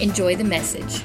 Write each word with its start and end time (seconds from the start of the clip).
Enjoy 0.00 0.34
the 0.34 0.44
message. 0.44 1.02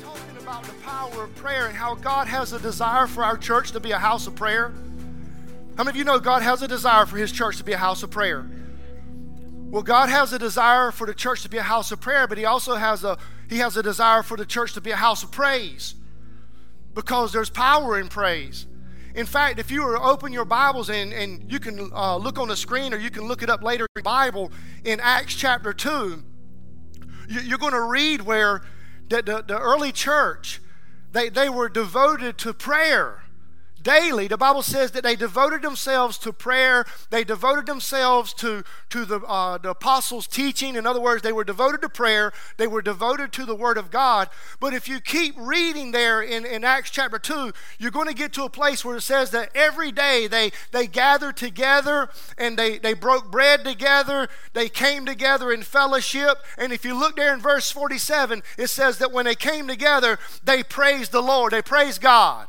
talking 0.00 0.36
about 0.38 0.62
the 0.62 0.72
power 0.84 1.24
of 1.24 1.34
prayer 1.34 1.66
and 1.66 1.76
how 1.76 1.96
God 1.96 2.28
has 2.28 2.52
a 2.52 2.60
desire 2.60 3.08
for 3.08 3.24
our 3.24 3.36
church 3.36 3.72
to 3.72 3.80
be 3.80 3.90
a 3.90 3.98
house 3.98 4.28
of 4.28 4.36
prayer. 4.36 4.72
How 5.76 5.82
many 5.82 5.90
of 5.90 5.96
you 5.96 6.04
know 6.04 6.20
God 6.20 6.42
has 6.42 6.62
a 6.62 6.68
desire 6.68 7.04
for 7.04 7.16
His 7.16 7.32
church 7.32 7.56
to 7.56 7.64
be 7.64 7.72
a 7.72 7.78
house 7.78 8.04
of 8.04 8.10
prayer? 8.10 8.48
Well, 9.72 9.82
God 9.82 10.08
has 10.08 10.32
a 10.32 10.38
desire 10.38 10.92
for 10.92 11.04
the 11.04 11.14
church 11.14 11.42
to 11.42 11.48
be 11.48 11.58
a 11.58 11.62
house 11.62 11.90
of 11.90 12.00
prayer, 12.00 12.28
but 12.28 12.38
He 12.38 12.44
also 12.44 12.76
has 12.76 13.02
a 13.02 13.18
He 13.50 13.58
has 13.58 13.76
a 13.76 13.82
desire 13.82 14.22
for 14.22 14.36
the 14.36 14.46
church 14.46 14.74
to 14.74 14.80
be 14.80 14.92
a 14.92 14.96
house 14.96 15.24
of 15.24 15.32
praise 15.32 15.96
because 16.94 17.32
there's 17.32 17.50
power 17.50 17.98
in 17.98 18.06
praise. 18.06 18.66
In 19.14 19.26
fact, 19.26 19.58
if 19.58 19.70
you 19.70 19.84
were 19.84 19.96
to 19.96 20.02
open 20.02 20.32
your 20.32 20.44
Bibles 20.44 20.88
and, 20.88 21.12
and 21.12 21.50
you 21.50 21.60
can 21.60 21.90
uh, 21.92 22.16
look 22.16 22.38
on 22.38 22.48
the 22.48 22.56
screen 22.56 22.94
or 22.94 22.96
you 22.96 23.10
can 23.10 23.24
look 23.24 23.42
it 23.42 23.50
up 23.50 23.62
later 23.62 23.86
in 23.94 24.02
Bible 24.02 24.50
in 24.84 25.00
Acts 25.00 25.34
chapter 25.34 25.72
2, 25.72 26.22
you, 27.28 27.40
you're 27.40 27.58
going 27.58 27.74
to 27.74 27.82
read 27.82 28.22
where 28.22 28.62
the, 29.08 29.22
the, 29.22 29.44
the 29.46 29.58
early 29.58 29.92
church, 29.92 30.60
they, 31.12 31.28
they 31.28 31.50
were 31.50 31.68
devoted 31.68 32.38
to 32.38 32.54
prayer 32.54 33.21
daily 33.82 34.28
the 34.28 34.36
bible 34.36 34.62
says 34.62 34.92
that 34.92 35.02
they 35.02 35.16
devoted 35.16 35.62
themselves 35.62 36.18
to 36.18 36.32
prayer. 36.32 36.84
They 37.10 37.24
devoted 37.24 37.66
themselves 37.66 38.32
to, 38.34 38.64
to 38.90 39.04
the, 39.04 39.20
uh, 39.20 39.58
the 39.58 39.70
apostles 39.70 40.26
teaching. 40.26 40.76
In 40.76 40.86
other 40.86 41.00
words 41.00 41.22
they 41.22 41.32
were 41.32 41.44
devoted 41.44 41.82
to 41.82 41.88
prayer. 41.88 42.32
They 42.56 42.66
were 42.66 42.82
devoted 42.82 43.32
to 43.32 43.44
the 43.44 43.54
word 43.54 43.78
of 43.78 43.90
god. 43.90 44.30
But 44.60 44.74
if 44.74 44.88
you 44.88 45.00
keep 45.00 45.34
reading 45.36 45.92
there 45.92 46.22
in, 46.22 46.46
in 46.46 46.64
acts 46.64 46.90
chapter 46.90 47.18
2 47.18 47.52
you're 47.78 47.90
going 47.90 48.08
to 48.08 48.14
get 48.14 48.32
to 48.34 48.44
a 48.44 48.50
place 48.50 48.84
where 48.84 48.96
it 48.96 49.02
says 49.02 49.30
that 49.30 49.50
every 49.54 49.92
day 49.92 50.26
they, 50.26 50.52
they 50.70 50.86
gathered 50.86 51.36
together 51.36 52.08
and 52.38 52.58
they, 52.58 52.78
they 52.78 52.94
broke 52.94 53.30
bread 53.30 53.64
together. 53.64 54.28
They 54.52 54.68
came 54.68 55.04
together 55.04 55.52
in 55.52 55.62
fellowship. 55.62 56.38
And 56.56 56.72
if 56.72 56.84
you 56.84 56.94
look 56.98 57.16
there 57.16 57.34
in 57.34 57.40
verse 57.40 57.70
47 57.70 58.42
it 58.56 58.68
says 58.68 58.98
that 58.98 59.12
when 59.12 59.24
they 59.24 59.34
came 59.34 59.66
together 59.66 60.18
they 60.44 60.62
praised 60.62 61.12
the 61.12 61.22
lord. 61.22 61.52
They 61.52 61.62
praised 61.62 62.00
god 62.00 62.48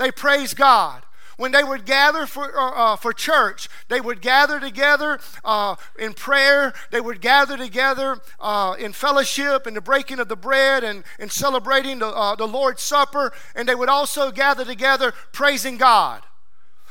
they 0.00 0.10
praised 0.10 0.56
God. 0.56 1.02
When 1.36 1.52
they 1.52 1.62
would 1.62 1.84
gather 1.84 2.24
for, 2.24 2.58
uh, 2.58 2.70
uh, 2.70 2.96
for 2.96 3.12
church, 3.12 3.68
they 3.88 4.00
would 4.00 4.22
gather 4.22 4.58
together 4.58 5.20
uh, 5.44 5.76
in 5.98 6.14
prayer. 6.14 6.72
They 6.90 7.02
would 7.02 7.20
gather 7.20 7.58
together 7.58 8.18
uh, 8.40 8.76
in 8.78 8.94
fellowship 8.94 9.66
and 9.66 9.76
the 9.76 9.82
breaking 9.82 10.18
of 10.18 10.28
the 10.28 10.36
bread 10.36 10.84
and, 10.84 11.04
and 11.18 11.30
celebrating 11.30 11.98
the, 11.98 12.06
uh, 12.06 12.34
the 12.34 12.48
Lord's 12.48 12.80
Supper. 12.80 13.32
And 13.54 13.68
they 13.68 13.74
would 13.74 13.90
also 13.90 14.30
gather 14.30 14.64
together 14.64 15.12
praising 15.32 15.76
God. 15.76 16.22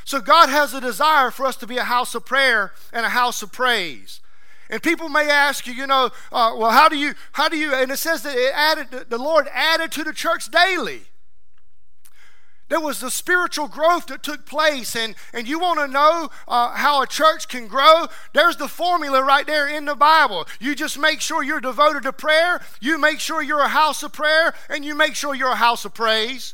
So 0.05 0.21
God 0.21 0.49
has 0.49 0.75
a 0.75 0.81
desire 0.81 1.31
for 1.31 1.47
us 1.47 1.55
to 1.57 1.67
be 1.67 1.77
a 1.77 1.83
house 1.83 2.13
of 2.13 2.27
prayer 2.27 2.73
and 2.93 3.07
a 3.07 3.09
house 3.09 3.41
of 3.41 3.51
praise. 3.51 4.21
And 4.69 4.83
people 4.83 5.09
may 5.09 5.29
ask 5.31 5.65
you, 5.65 5.73
you 5.73 5.87
know, 5.87 6.11
uh, 6.31 6.53
well, 6.55 6.71
how 6.71 6.89
do 6.89 6.97
you, 6.97 7.15
how 7.31 7.49
do 7.49 7.57
you, 7.57 7.73
and 7.73 7.91
it 7.91 7.97
says 7.97 8.21
that 8.21 8.37
it 8.37 8.53
added, 8.53 9.09
the 9.09 9.17
Lord 9.17 9.47
added 9.51 9.91
to 9.93 10.03
the 10.03 10.13
church 10.13 10.51
daily. 10.51 11.08
There 12.69 12.79
was 12.79 12.99
the 12.99 13.09
spiritual 13.09 13.67
growth 13.67 14.05
that 14.07 14.21
took 14.21 14.45
place, 14.45 14.95
and, 14.95 15.15
and 15.33 15.47
you 15.47 15.59
want 15.59 15.79
to 15.79 15.87
know 15.87 16.29
uh, 16.47 16.69
how 16.75 17.01
a 17.01 17.07
church 17.07 17.47
can 17.47 17.67
grow? 17.67 18.07
There's 18.33 18.57
the 18.57 18.67
formula 18.67 19.23
right 19.23 19.45
there 19.45 19.67
in 19.67 19.85
the 19.85 19.95
Bible. 19.95 20.47
You 20.59 20.75
just 20.75 20.97
make 20.97 21.19
sure 21.19 21.43
you're 21.43 21.59
devoted 21.59 22.03
to 22.03 22.13
prayer, 22.13 22.61
you 22.79 22.99
make 22.99 23.19
sure 23.19 23.41
you're 23.41 23.61
a 23.61 23.67
house 23.67 24.03
of 24.03 24.13
prayer, 24.13 24.53
and 24.69 24.85
you 24.85 24.95
make 24.95 25.15
sure 25.15 25.33
you're 25.33 25.51
a 25.51 25.55
house 25.55 25.83
of 25.83 25.95
praise. 25.95 26.53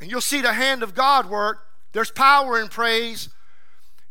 And 0.00 0.10
you'll 0.10 0.20
see 0.20 0.40
the 0.40 0.54
hand 0.54 0.82
of 0.82 0.94
God 0.94 1.30
work. 1.30 1.66
There's 1.92 2.10
power 2.10 2.60
in 2.60 2.68
praise. 2.68 3.28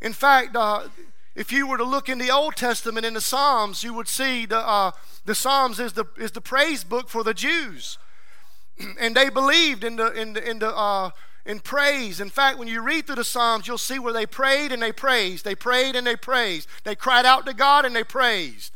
In 0.00 0.14
fact, 0.14 0.56
uh, 0.56 0.88
if 1.34 1.52
you 1.52 1.66
were 1.66 1.78
to 1.78 1.84
look 1.84 2.08
in 2.08 2.18
the 2.18 2.30
Old 2.30 2.56
Testament 2.56 3.04
in 3.04 3.14
the 3.14 3.20
Psalms, 3.20 3.84
you 3.84 3.92
would 3.92 4.08
see 4.08 4.46
the, 4.46 4.58
uh, 4.58 4.92
the 5.26 5.34
Psalms 5.34 5.78
is 5.78 5.92
the, 5.92 6.06
is 6.18 6.32
the 6.32 6.40
praise 6.40 6.84
book 6.84 7.08
for 7.08 7.22
the 7.22 7.34
Jews. 7.34 7.98
and 9.00 9.14
they 9.14 9.28
believed 9.28 9.84
in 9.84 9.96
the 9.96 10.12
in 10.12 10.32
the 10.32 10.48
in 10.48 10.58
the 10.58 10.74
uh, 10.74 11.10
in 11.46 11.60
praise. 11.60 12.20
In 12.20 12.30
fact, 12.30 12.58
when 12.58 12.68
you 12.68 12.82
read 12.82 13.06
through 13.06 13.16
the 13.16 13.24
Psalms, 13.24 13.66
you'll 13.66 13.78
see 13.78 13.98
where 13.98 14.12
they 14.12 14.26
prayed 14.26 14.72
and 14.72 14.82
they 14.82 14.92
praised. 14.92 15.44
They 15.44 15.54
prayed 15.54 15.96
and 15.96 16.06
they 16.06 16.16
praised. 16.16 16.68
They 16.84 16.94
cried 16.94 17.26
out 17.26 17.46
to 17.46 17.54
God 17.54 17.84
and 17.84 17.94
they 17.94 18.04
praised. 18.04 18.72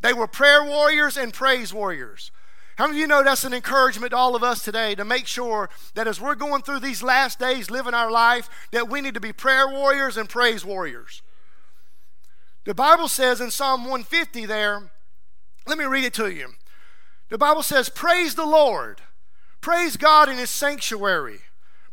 They 0.00 0.12
were 0.12 0.26
prayer 0.26 0.64
warriors 0.64 1.16
and 1.16 1.32
praise 1.32 1.72
warriors. 1.72 2.30
How 2.76 2.86
many 2.86 2.98
of 2.98 3.00
you 3.02 3.06
know 3.06 3.22
that's 3.22 3.44
an 3.44 3.52
encouragement 3.52 4.10
to 4.10 4.16
all 4.16 4.34
of 4.34 4.42
us 4.42 4.64
today 4.64 4.94
to 4.94 5.04
make 5.04 5.26
sure 5.26 5.68
that 5.94 6.08
as 6.08 6.20
we're 6.20 6.34
going 6.34 6.62
through 6.62 6.80
these 6.80 7.02
last 7.02 7.38
days 7.38 7.70
living 7.70 7.94
our 7.94 8.10
life, 8.10 8.48
that 8.72 8.88
we 8.88 9.00
need 9.00 9.14
to 9.14 9.20
be 9.20 9.32
prayer 9.32 9.68
warriors 9.68 10.16
and 10.16 10.28
praise 10.28 10.64
warriors? 10.64 11.22
The 12.64 12.74
Bible 12.74 13.08
says 13.08 13.40
in 13.40 13.50
Psalm 13.50 13.82
150 13.82 14.46
there, 14.46 14.90
let 15.66 15.78
me 15.78 15.84
read 15.84 16.04
it 16.04 16.14
to 16.14 16.30
you. 16.30 16.54
The 17.28 17.38
Bible 17.38 17.62
says, 17.62 17.88
Praise 17.88 18.34
the 18.34 18.46
Lord 18.46 19.02
Praise 19.62 19.96
God 19.96 20.28
in 20.28 20.36
His 20.36 20.50
sanctuary. 20.50 21.38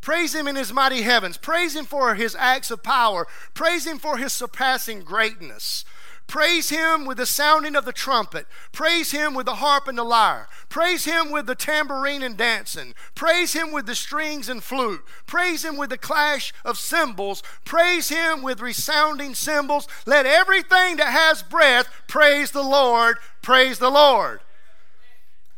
Praise 0.01 0.33
Him 0.33 0.47
in 0.47 0.55
His 0.55 0.73
mighty 0.73 1.03
heavens. 1.03 1.37
Praise 1.37 1.75
Him 1.75 1.85
for 1.85 2.15
His 2.15 2.35
acts 2.37 2.71
of 2.71 2.83
power. 2.83 3.27
Praise 3.53 3.85
Him 3.85 3.99
for 3.99 4.17
His 4.17 4.33
surpassing 4.33 5.01
greatness. 5.01 5.85
Praise 6.25 6.69
Him 6.69 7.05
with 7.05 7.17
the 7.17 7.27
sounding 7.27 7.75
of 7.75 7.85
the 7.85 7.91
trumpet. 7.91 8.47
Praise 8.71 9.11
Him 9.11 9.35
with 9.35 9.45
the 9.45 9.55
harp 9.55 9.87
and 9.87 9.97
the 9.97 10.03
lyre. 10.03 10.47
Praise 10.67 11.05
Him 11.05 11.31
with 11.31 11.45
the 11.45 11.55
tambourine 11.55 12.23
and 12.23 12.35
dancing. 12.35 12.95
Praise 13.13 13.53
Him 13.53 13.71
with 13.71 13.85
the 13.85 13.95
strings 13.95 14.49
and 14.49 14.63
flute. 14.63 15.03
Praise 15.27 15.63
Him 15.63 15.77
with 15.77 15.91
the 15.91 15.97
clash 15.97 16.51
of 16.65 16.77
cymbals. 16.77 17.43
Praise 17.65 18.09
Him 18.09 18.41
with 18.41 18.61
resounding 18.61 19.35
cymbals. 19.35 19.87
Let 20.07 20.25
everything 20.25 20.97
that 20.97 21.11
has 21.11 21.43
breath 21.43 21.87
praise 22.07 22.49
the 22.49 22.63
Lord. 22.63 23.17
Praise 23.43 23.77
the 23.77 23.91
Lord. 23.91 24.41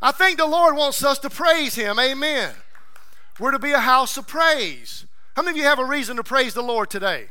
I 0.02 0.12
think 0.12 0.38
the 0.38 0.48
Lord 0.48 0.76
wants 0.76 1.04
us 1.04 1.20
to 1.20 1.30
praise 1.30 1.76
Him. 1.76 2.00
Amen. 2.00 2.54
We're 3.40 3.52
to 3.52 3.60
be 3.60 3.72
a 3.72 3.80
house 3.80 4.18
of 4.18 4.28
praise. 4.28 5.06
How 5.36 5.44
many 5.44 5.60
of 5.60 5.64
you 5.64 5.70
have 5.70 5.80
a 5.80 5.86
reason 5.86 6.18
to 6.18 6.24
praise 6.24 6.54
the 6.54 6.64
Lord 6.64 6.90
today? 6.90 7.28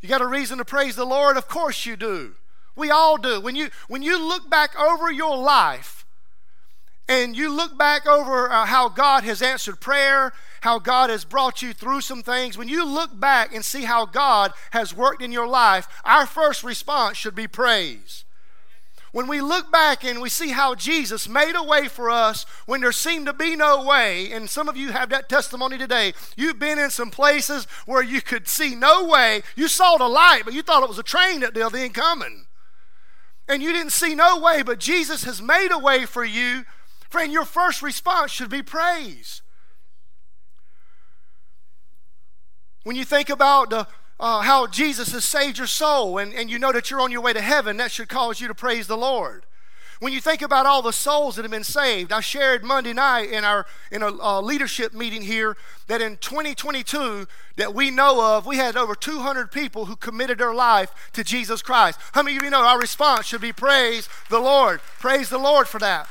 You 0.00 0.08
got 0.08 0.20
a 0.20 0.26
reason 0.26 0.58
to 0.58 0.64
praise 0.64 0.96
the 0.96 1.06
Lord? 1.06 1.36
Of 1.36 1.48
course 1.48 1.86
you 1.86 1.96
do. 1.96 2.34
We 2.76 2.90
all 2.90 3.16
do. 3.16 3.40
When 3.40 3.54
you 3.54 3.70
when 3.88 4.02
you 4.02 4.18
look 4.18 4.50
back 4.50 4.78
over 4.78 5.10
your 5.10 5.36
life 5.36 6.04
and 7.08 7.36
you 7.36 7.50
look 7.50 7.78
back 7.78 8.06
over 8.06 8.50
uh, 8.50 8.66
how 8.66 8.88
God 8.88 9.22
has 9.24 9.40
answered 9.40 9.80
prayer, 9.80 10.32
how 10.62 10.78
God 10.78 11.10
has 11.10 11.24
brought 11.24 11.62
you 11.62 11.72
through 11.72 12.00
some 12.00 12.22
things, 12.22 12.58
when 12.58 12.68
you 12.68 12.84
look 12.84 13.18
back 13.18 13.54
and 13.54 13.64
see 13.64 13.84
how 13.84 14.04
God 14.04 14.52
has 14.72 14.94
worked 14.94 15.22
in 15.22 15.30
your 15.30 15.46
life, 15.46 15.86
our 16.04 16.26
first 16.26 16.64
response 16.64 17.16
should 17.16 17.34
be 17.34 17.46
praise 17.46 18.23
when 19.14 19.28
we 19.28 19.40
look 19.40 19.70
back 19.70 20.02
and 20.02 20.20
we 20.20 20.28
see 20.28 20.48
how 20.48 20.74
Jesus 20.74 21.28
made 21.28 21.54
a 21.54 21.62
way 21.62 21.86
for 21.86 22.10
us 22.10 22.44
when 22.66 22.80
there 22.80 22.90
seemed 22.90 23.26
to 23.26 23.32
be 23.32 23.54
no 23.54 23.84
way, 23.84 24.32
and 24.32 24.50
some 24.50 24.68
of 24.68 24.76
you 24.76 24.90
have 24.90 25.08
that 25.10 25.28
testimony 25.28 25.78
today, 25.78 26.14
you've 26.36 26.58
been 26.58 26.80
in 26.80 26.90
some 26.90 27.12
places 27.12 27.68
where 27.86 28.02
you 28.02 28.20
could 28.20 28.48
see 28.48 28.74
no 28.74 29.04
way. 29.04 29.42
You 29.54 29.68
saw 29.68 29.98
the 29.98 30.08
light, 30.08 30.42
but 30.44 30.52
you 30.52 30.62
thought 30.62 30.82
it 30.82 30.88
was 30.88 30.98
a 30.98 31.04
train 31.04 31.40
that 31.40 31.54
the 31.54 31.64
other 31.64 31.88
coming. 31.90 32.46
And 33.48 33.62
you 33.62 33.72
didn't 33.72 33.92
see 33.92 34.16
no 34.16 34.40
way, 34.40 34.64
but 34.64 34.80
Jesus 34.80 35.22
has 35.22 35.40
made 35.40 35.68
a 35.70 35.78
way 35.78 36.06
for 36.06 36.24
you. 36.24 36.64
Friend, 37.08 37.32
your 37.32 37.44
first 37.44 37.82
response 37.82 38.32
should 38.32 38.50
be 38.50 38.62
praise. 38.64 39.42
When 42.82 42.96
you 42.96 43.04
think 43.04 43.30
about 43.30 43.70
the 43.70 43.86
uh, 44.24 44.40
how 44.40 44.66
Jesus 44.66 45.12
has 45.12 45.22
saved 45.22 45.58
your 45.58 45.66
soul 45.66 46.16
and, 46.16 46.32
and 46.32 46.48
you 46.48 46.58
know 46.58 46.72
that 46.72 46.90
you're 46.90 47.02
on 47.02 47.12
your 47.12 47.20
way 47.20 47.34
to 47.34 47.42
heaven, 47.42 47.76
that 47.76 47.92
should 47.92 48.08
cause 48.08 48.40
you 48.40 48.48
to 48.48 48.54
praise 48.54 48.86
the 48.86 48.96
Lord. 48.96 49.44
When 50.00 50.14
you 50.14 50.20
think 50.20 50.40
about 50.40 50.64
all 50.64 50.80
the 50.80 50.94
souls 50.94 51.36
that 51.36 51.42
have 51.42 51.50
been 51.50 51.62
saved, 51.62 52.10
I 52.10 52.20
shared 52.20 52.64
Monday 52.64 52.94
night 52.94 53.30
in 53.30 53.44
our 53.44 53.66
in 53.92 54.02
a 54.02 54.08
uh, 54.08 54.40
leadership 54.40 54.94
meeting 54.94 55.20
here 55.20 55.58
that 55.88 56.00
in 56.00 56.16
2022 56.16 57.26
that 57.56 57.74
we 57.74 57.90
know 57.90 58.36
of, 58.36 58.46
we 58.46 58.56
had 58.56 58.78
over 58.78 58.94
200 58.94 59.52
people 59.52 59.84
who 59.84 59.94
committed 59.94 60.38
their 60.38 60.54
life 60.54 60.90
to 61.12 61.22
Jesus 61.22 61.60
Christ. 61.60 62.00
How 62.12 62.22
many 62.22 62.38
of 62.38 62.42
you 62.42 62.48
know 62.48 62.64
our 62.64 62.80
response 62.80 63.26
should 63.26 63.42
be 63.42 63.52
praise 63.52 64.08
the 64.30 64.40
Lord? 64.40 64.80
Praise 64.98 65.28
the 65.28 65.38
Lord 65.38 65.68
for 65.68 65.78
that. 65.80 66.08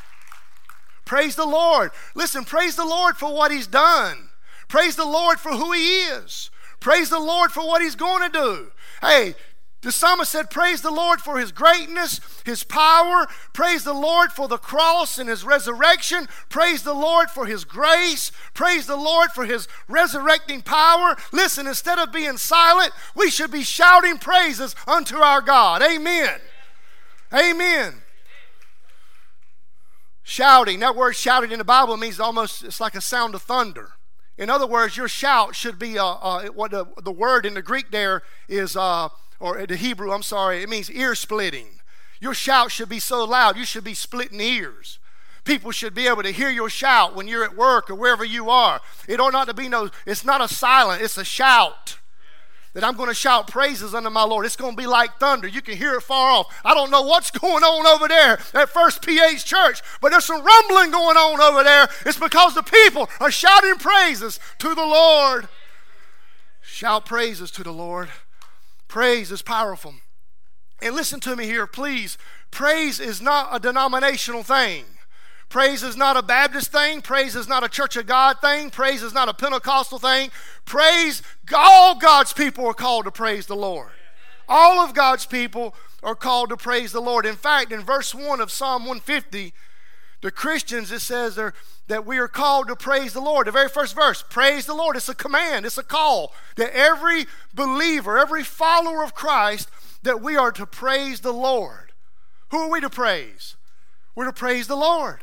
Praise 1.04 1.36
the 1.36 1.48
Lord. 1.48 1.90
Listen, 2.14 2.46
praise 2.46 2.76
the 2.76 2.86
Lord 2.86 3.18
for 3.18 3.34
what 3.34 3.52
He's 3.52 3.68
done. 3.68 4.30
Praise 4.68 4.96
the 4.96 5.04
Lord 5.04 5.40
for 5.40 5.54
who 5.54 5.72
He 5.72 6.04
is. 6.04 6.52
Praise 6.84 7.10
the 7.10 7.20
Lord 7.20 7.52
for 7.52 7.66
what 7.66 7.82
He's 7.82 7.96
going 7.96 8.30
to 8.30 8.38
do. 8.38 8.72
Hey, 9.02 9.34
the 9.84 9.92
psalmist 9.92 10.32
said, 10.32 10.50
Praise 10.50 10.82
the 10.82 10.92
Lord 10.92 11.20
for 11.20 11.38
his 11.38 11.52
greatness, 11.52 12.22
his 12.46 12.64
power. 12.64 13.28
Praise 13.52 13.84
the 13.84 13.94
Lord 13.94 14.32
for 14.32 14.48
the 14.48 14.58
cross 14.58 15.18
and 15.18 15.30
his 15.30 15.44
resurrection. 15.44 16.30
Praise 16.48 16.84
the 16.84 16.94
Lord 16.94 17.30
for 17.30 17.46
his 17.46 17.66
grace. 17.66 18.32
Praise 18.54 18.88
the 18.88 18.96
Lord 18.96 19.32
for 19.32 19.44
his 19.44 19.68
resurrecting 19.90 20.62
power. 20.62 21.18
Listen, 21.34 21.68
instead 21.68 22.00
of 22.00 22.14
being 22.14 22.38
silent, 22.38 22.94
we 23.14 23.30
should 23.30 23.52
be 23.52 23.64
shouting 23.64 24.18
praises 24.18 24.74
unto 24.88 25.18
our 25.18 25.42
God. 25.42 25.82
Amen. 25.82 26.40
Amen. 27.34 27.96
Shouting, 30.24 30.80
that 30.80 30.96
word 30.96 31.18
shouting 31.18 31.52
in 31.52 31.60
the 31.60 31.66
Bible 31.66 31.98
means 31.98 32.22
almost, 32.22 32.64
it's 32.64 32.80
like 32.80 32.96
a 32.96 33.02
sound 33.02 33.36
of 33.36 33.42
thunder. 33.42 33.92
In 34.38 34.50
other 34.50 34.66
words, 34.66 34.98
your 34.98 35.08
shout 35.08 35.56
should 35.56 35.78
be, 35.78 35.98
uh, 35.98 36.06
uh, 36.06 36.48
what 36.48 36.72
the, 36.72 36.86
the 37.04 37.12
word 37.12 37.46
in 37.46 37.54
the 37.54 37.62
Greek 37.62 37.92
there 37.92 38.24
is, 38.48 38.76
uh, 38.76 39.10
or 39.40 39.66
the 39.66 39.76
Hebrew, 39.76 40.12
I'm 40.12 40.24
sorry, 40.24 40.64
it 40.64 40.70
means 40.70 40.90
ear 40.90 41.14
splitting. 41.16 41.82
Your 42.20 42.34
shout 42.34 42.72
should 42.72 42.90
be 42.90 43.00
so 43.00 43.24
loud, 43.24 43.58
you 43.58 43.66
should 43.66 43.84
be 43.84 43.94
splitting 43.94 44.40
ears. 44.42 45.00
People 45.44 45.72
should 45.72 45.94
be 45.94 46.08
able 46.08 46.24
to 46.24 46.32
hear 46.32 46.50
your 46.50 46.70
shout 46.70 47.16
when 47.16 47.28
you're 47.28 47.44
at 47.44 47.58
work 47.58 47.90
or 47.90 47.96
wherever 47.96 48.24
you 48.24 48.50
are. 48.50 48.80
It 49.08 49.20
ought 49.20 49.34
not 49.34 49.48
to 49.48 49.54
be 49.54 49.68
no, 49.68 49.90
it's 50.06 50.24
not 50.24 50.42
a 50.42 50.48
silent, 50.48 51.02
it's 51.02 51.18
a 51.18 51.26
shout. 51.26 51.98
That 52.74 52.84
I'm 52.84 52.96
going 52.96 53.10
to 53.10 53.16
shout 53.16 53.48
praises 53.48 53.94
unto 53.94 54.10
my 54.10 54.24
Lord. 54.24 54.46
It's 54.46 54.56
going 54.56 54.76
to 54.76 54.82
be 54.82 54.88
like 54.88 55.20
thunder. 55.20 55.48
You 55.48 55.62
can 55.62 55.78
hear 55.78 55.94
it 55.94 56.02
far 56.02 56.32
off. 56.32 56.62
I 56.66 56.74
don't 56.74 56.90
know 56.90 57.04
what's 57.04 57.30
going 57.40 57.64
on 57.64 57.86
over 57.86 58.08
there 58.08 58.40
at 58.54 58.70
First 58.70 59.06
PH 59.06 59.46
Church, 59.46 59.82
but 60.02 60.10
there's 60.10 60.26
some 60.26 60.44
rumbling 60.44 60.92
going 60.92 61.18
on 61.18 61.40
over 61.40 61.64
there. 61.64 61.88
It's 62.06 62.20
because 62.20 62.56
the 62.56 62.64
people 62.64 63.10
are 63.20 63.32
shouting 63.32 63.76
praises 63.76 64.40
to 64.60 64.74
the 64.74 64.86
Lord. 64.86 65.48
Shout 66.62 67.06
praises 67.06 67.52
to 67.52 67.64
the 67.64 67.74
Lord. 67.74 68.10
Praise 68.88 69.32
is 69.32 69.42
powerful. 69.42 69.96
And 70.82 70.96
listen 70.96 71.20
to 71.22 71.36
me 71.36 71.46
here, 71.46 71.68
please. 71.68 72.18
Praise 72.52 73.00
is 73.00 73.22
not 73.22 73.50
a 73.52 73.60
denominational 73.60 74.44
thing. 74.44 74.86
Praise 75.54 75.84
is 75.84 75.96
not 75.96 76.18
a 76.18 76.24
Baptist 76.24 76.72
thing. 76.72 77.04
Praise 77.04 77.36
is 77.36 77.48
not 77.48 77.64
a 77.64 77.70
Church 77.70 77.96
of 77.96 78.08
God 78.08 78.42
thing. 78.42 78.72
Praise 78.72 79.04
is 79.04 79.14
not 79.14 79.30
a 79.30 79.36
Pentecostal 79.36 80.00
thing. 80.00 80.32
Praise, 80.66 81.22
all 81.56 81.94
God's 81.94 82.34
people 82.34 82.66
are 82.66 82.74
called 82.74 83.06
to 83.06 83.12
praise 83.12 83.46
the 83.46 83.56
Lord. 83.56 83.92
All 84.50 84.80
of 84.80 84.96
God's 84.96 85.28
people 85.28 85.76
are 86.02 86.16
called 86.16 86.50
to 86.50 86.58
praise 86.58 86.92
the 86.92 87.02
Lord. 87.02 87.28
In 87.28 87.36
fact, 87.36 87.72
in 87.72 87.82
verse 87.82 88.16
1 88.16 88.42
of 88.42 88.52
Psalm 88.52 88.82
150, 88.86 89.54
the 90.22 90.32
Christians, 90.32 90.92
it 90.92 91.02
says 91.02 91.36
that 91.36 92.04
we 92.04 92.18
are 92.18 92.28
called 92.28 92.68
to 92.70 92.76
praise 92.76 93.14
the 93.14 93.22
Lord. 93.22 93.46
The 93.46 93.52
very 93.52 93.70
first 93.70 93.94
verse, 93.94 94.24
praise 94.28 94.66
the 94.66 94.74
Lord. 94.74 94.96
It's 94.96 95.08
a 95.08 95.14
command, 95.14 95.68
it's 95.68 95.78
a 95.78 95.84
call 95.84 96.34
that 96.56 96.76
every 96.76 97.28
believer, 97.54 98.18
every 98.18 98.44
follower 98.44 99.04
of 99.04 99.14
Christ, 99.14 99.70
that 100.02 100.20
we 100.20 100.36
are 100.36 100.52
to 100.52 100.66
praise 100.66 101.20
the 101.20 101.32
Lord. 101.32 101.92
Who 102.50 102.58
are 102.58 102.72
we 102.72 102.82
to 102.82 102.90
praise? 102.90 103.56
We're 104.16 104.26
to 104.26 104.34
praise 104.34 104.66
the 104.66 104.76
Lord. 104.76 105.20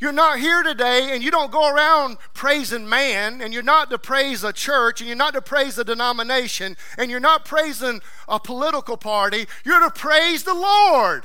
You're 0.00 0.12
not 0.12 0.38
here 0.38 0.62
today 0.62 1.10
and 1.12 1.24
you 1.24 1.30
don't 1.30 1.50
go 1.50 1.68
around 1.68 2.18
praising 2.32 2.88
man, 2.88 3.40
and 3.42 3.52
you're 3.52 3.62
not 3.64 3.90
to 3.90 3.98
praise 3.98 4.44
a 4.44 4.52
church, 4.52 5.00
and 5.00 5.08
you're 5.08 5.16
not 5.16 5.34
to 5.34 5.42
praise 5.42 5.76
a 5.76 5.84
denomination, 5.84 6.76
and 6.96 7.10
you're 7.10 7.18
not 7.18 7.44
praising 7.44 8.00
a 8.28 8.38
political 8.38 8.96
party. 8.96 9.46
You're 9.64 9.80
to 9.80 9.90
praise 9.90 10.44
the 10.44 10.54
Lord. 10.54 11.24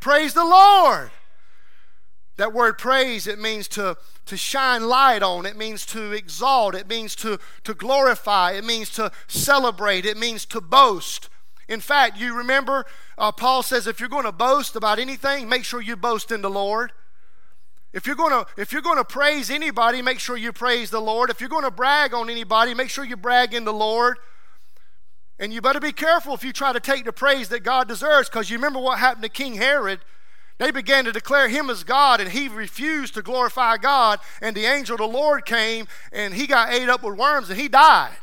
Praise 0.00 0.34
the 0.34 0.44
Lord. 0.44 1.10
That 2.38 2.52
word 2.52 2.78
praise, 2.78 3.26
it 3.26 3.38
means 3.38 3.66
to, 3.68 3.96
to 4.26 4.36
shine 4.36 4.88
light 4.88 5.22
on, 5.22 5.44
it 5.44 5.56
means 5.56 5.84
to 5.86 6.12
exalt, 6.12 6.76
it 6.76 6.88
means 6.88 7.16
to, 7.16 7.38
to 7.64 7.74
glorify, 7.74 8.52
it 8.52 8.64
means 8.64 8.90
to 8.90 9.10
celebrate, 9.26 10.06
it 10.06 10.16
means 10.16 10.44
to 10.46 10.60
boast. 10.60 11.28
In 11.68 11.80
fact, 11.80 12.16
you 12.16 12.36
remember 12.36 12.86
uh, 13.16 13.32
Paul 13.32 13.62
says 13.62 13.86
if 13.86 14.00
you're 14.00 14.08
going 14.08 14.24
to 14.24 14.32
boast 14.32 14.76
about 14.76 14.98
anything, 14.98 15.48
make 15.48 15.64
sure 15.64 15.80
you 15.80 15.96
boast 15.96 16.30
in 16.30 16.42
the 16.42 16.50
Lord. 16.50 16.92
If 17.92 18.06
you're 18.06 18.16
going 18.16 18.32
to 18.32 18.46
if 18.60 18.72
you're 18.72 18.82
going 18.82 18.98
to 18.98 19.04
praise 19.04 19.50
anybody, 19.50 20.02
make 20.02 20.18
sure 20.18 20.36
you 20.36 20.52
praise 20.52 20.90
the 20.90 21.00
Lord. 21.00 21.30
If 21.30 21.40
you're 21.40 21.48
going 21.48 21.64
to 21.64 21.70
brag 21.70 22.12
on 22.12 22.28
anybody, 22.28 22.74
make 22.74 22.90
sure 22.90 23.04
you 23.04 23.16
brag 23.16 23.54
in 23.54 23.64
the 23.64 23.72
Lord. 23.72 24.18
And 25.38 25.52
you 25.52 25.60
better 25.60 25.80
be 25.80 25.92
careful 25.92 26.34
if 26.34 26.42
you 26.42 26.52
try 26.52 26.72
to 26.72 26.80
take 26.80 27.04
the 27.04 27.12
praise 27.12 27.48
that 27.50 27.62
God 27.62 27.88
deserves 27.88 28.28
because 28.28 28.50
you 28.50 28.56
remember 28.58 28.80
what 28.80 28.98
happened 28.98 29.22
to 29.22 29.28
King 29.28 29.54
Herod 29.54 30.00
they 30.58 30.72
began 30.72 31.04
to 31.04 31.12
declare 31.12 31.48
him 31.48 31.70
as 31.70 31.84
God, 31.84 32.20
and 32.20 32.30
he 32.30 32.48
refused 32.48 33.14
to 33.14 33.22
glorify 33.22 33.76
God. 33.76 34.18
And 34.42 34.56
the 34.56 34.66
angel 34.66 34.94
of 34.94 34.98
the 34.98 35.06
Lord 35.06 35.46
came, 35.46 35.86
and 36.12 36.34
he 36.34 36.48
got 36.48 36.72
ate 36.72 36.88
up 36.88 37.04
with 37.04 37.16
worms, 37.16 37.48
and 37.48 37.58
he 37.58 37.68
died. 37.68 38.18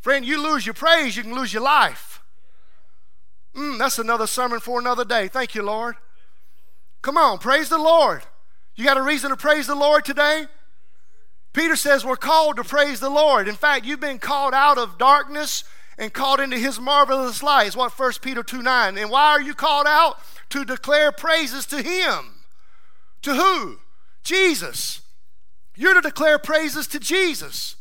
Friend, 0.00 0.24
you 0.24 0.42
lose 0.42 0.66
your 0.66 0.74
praise, 0.74 1.16
you 1.16 1.22
can 1.22 1.34
lose 1.34 1.52
your 1.52 1.62
life. 1.62 2.22
Mm, 3.54 3.78
that's 3.78 3.98
another 3.98 4.26
sermon 4.26 4.58
for 4.58 4.80
another 4.80 5.04
day. 5.04 5.28
Thank 5.28 5.54
you, 5.54 5.62
Lord. 5.62 5.96
Come 7.02 7.16
on, 7.16 7.38
praise 7.38 7.68
the 7.68 7.78
Lord. 7.78 8.22
You 8.76 8.84
got 8.84 8.96
a 8.96 9.02
reason 9.02 9.30
to 9.30 9.36
praise 9.36 9.66
the 9.66 9.74
Lord 9.74 10.04
today? 10.04 10.46
Peter 11.52 11.76
says 11.76 12.04
we're 12.04 12.16
called 12.16 12.56
to 12.56 12.64
praise 12.64 13.00
the 13.00 13.10
Lord. 13.10 13.48
In 13.48 13.56
fact, 13.56 13.84
you've 13.84 14.00
been 14.00 14.18
called 14.18 14.54
out 14.54 14.78
of 14.78 14.98
darkness 14.98 15.64
and 15.98 16.12
called 16.12 16.40
into 16.40 16.56
his 16.56 16.80
marvelous 16.80 17.42
light. 17.42 17.66
Is 17.66 17.76
what 17.76 17.98
1 17.98 18.12
Peter 18.22 18.42
2 18.42 18.62
9. 18.62 18.96
And 18.96 19.10
why 19.10 19.30
are 19.30 19.40
you 19.40 19.54
called 19.54 19.86
out? 19.88 20.18
to 20.50 20.64
declare 20.64 21.12
praises 21.12 21.64
to 21.66 21.82
Him. 21.82 22.42
To 23.22 23.34
who? 23.34 23.78
Jesus. 24.22 25.00
You're 25.76 25.94
to 25.94 26.00
declare 26.00 26.38
praises 26.38 26.86
to 26.88 27.00
Jesus. 27.00 27.76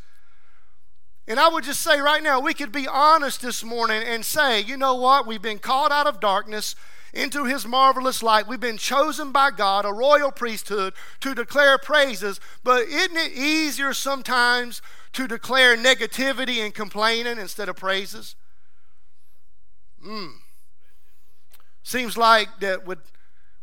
And 1.28 1.40
I 1.40 1.50
would 1.50 1.64
just 1.64 1.82
say 1.82 2.00
right 2.00 2.24
now, 2.24 2.40
we 2.40 2.54
could 2.54 2.72
be 2.72 2.88
honest 2.88 3.42
this 3.42 3.64
morning 3.64 4.02
and 4.04 4.26
say, 4.26 4.62
you 4.62 4.78
know 4.78 4.96
what? 4.96 5.28
We've 5.28 5.42
been 5.42 5.60
called 5.60 5.92
out 5.92 6.08
of 6.08 6.20
darkness 6.20 6.76
into 7.14 7.46
his 7.46 7.66
marvelous 7.66 8.22
light. 8.22 8.48
We've 8.48 8.60
been 8.60 8.78
chosen 8.78 9.32
by 9.32 9.52
God, 9.52 9.86
a 9.86 9.94
royal 9.94 10.32
priesthood, 10.32 10.94
to 11.22 11.34
declare 11.34 11.78
praises. 11.78 12.40
But 12.64 12.84
isn't 12.84 13.18
it 13.18 13.32
easier 13.34 13.94
sometimes 13.94 14.82
to 15.14 15.28
declare 15.28 15.76
negativity 15.76 16.64
and 16.64 16.74
complaining 16.74 17.38
instead 17.38 17.70
of 17.70 17.76
praises? 17.76 18.36
Hmm. 20.04 20.28
Seems 21.84 22.18
like 22.18 22.48
that 22.60 22.86
with, 22.86 23.00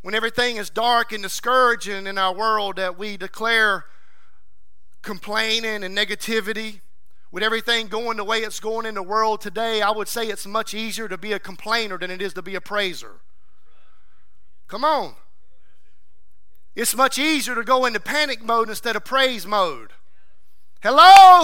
when 0.01 0.13
everything 0.13 0.57
is 0.57 0.69
dark 0.69 1.11
and 1.11 1.23
discouraging 1.23 2.07
in 2.07 2.17
our 2.17 2.33
world, 2.33 2.75
that 2.75 2.97
we 2.97 3.17
declare 3.17 3.85
complaining 5.01 5.83
and 5.83 5.97
negativity. 5.97 6.81
With 7.29 7.43
everything 7.43 7.87
going 7.87 8.17
the 8.17 8.23
way 8.23 8.39
it's 8.39 8.59
going 8.59 8.85
in 8.85 8.95
the 8.95 9.03
world 9.03 9.41
today, 9.41 9.81
I 9.81 9.91
would 9.91 10.07
say 10.07 10.27
it's 10.27 10.45
much 10.47 10.73
easier 10.73 11.07
to 11.07 11.17
be 11.17 11.33
a 11.33 11.39
complainer 11.39 11.97
than 11.97 12.09
it 12.09 12.21
is 12.21 12.33
to 12.33 12.41
be 12.41 12.55
a 12.55 12.61
praiser. 12.61 13.19
Come 14.67 14.83
on. 14.83 15.15
It's 16.75 16.95
much 16.95 17.17
easier 17.17 17.55
to 17.55 17.63
go 17.63 17.85
into 17.85 17.99
panic 17.99 18.43
mode 18.43 18.69
instead 18.69 18.95
of 18.95 19.03
praise 19.03 19.47
mode. 19.47 19.93
Hello? 20.83 21.41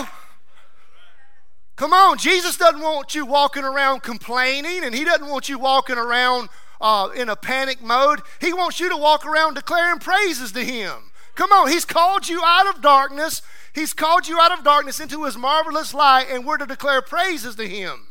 Come 1.76 1.94
on. 1.94 2.18
Jesus 2.18 2.58
doesn't 2.58 2.82
want 2.82 3.16
you 3.16 3.26
walking 3.26 3.64
around 3.64 4.04
complaining, 4.04 4.84
and 4.84 4.94
He 4.94 5.04
doesn't 5.04 5.28
want 5.28 5.50
you 5.50 5.58
walking 5.58 5.98
around 5.98 6.50
uh, 6.80 7.10
in 7.16 7.30
a 7.30 7.36
panic 7.36 7.82
mode. 7.82 8.22
He 8.40 8.54
wants 8.54 8.80
you 8.80 8.90
to 8.90 8.98
walk 8.98 9.26
around 9.26 9.56
declaring 9.56 10.00
praises 10.00 10.52
to 10.52 10.64
Him. 10.64 11.12
Come 11.36 11.52
on, 11.52 11.70
He's 11.70 11.86
called 11.86 12.30
you 12.30 12.44
out 12.46 12.68
of 12.68 12.82
darkness. 12.82 13.42
He's 13.74 13.94
called 13.94 14.28
you 14.28 14.40
out 14.40 14.56
of 14.56 14.64
darkness 14.64 15.00
into 15.00 15.24
His 15.24 15.36
marvelous 15.36 15.96
light, 15.96 16.28
and 16.30 16.46
we're 16.46 16.58
to 16.58 16.68
declare 16.68 17.02
praises 17.02 17.56
to 17.56 17.68
Him. 17.68 18.10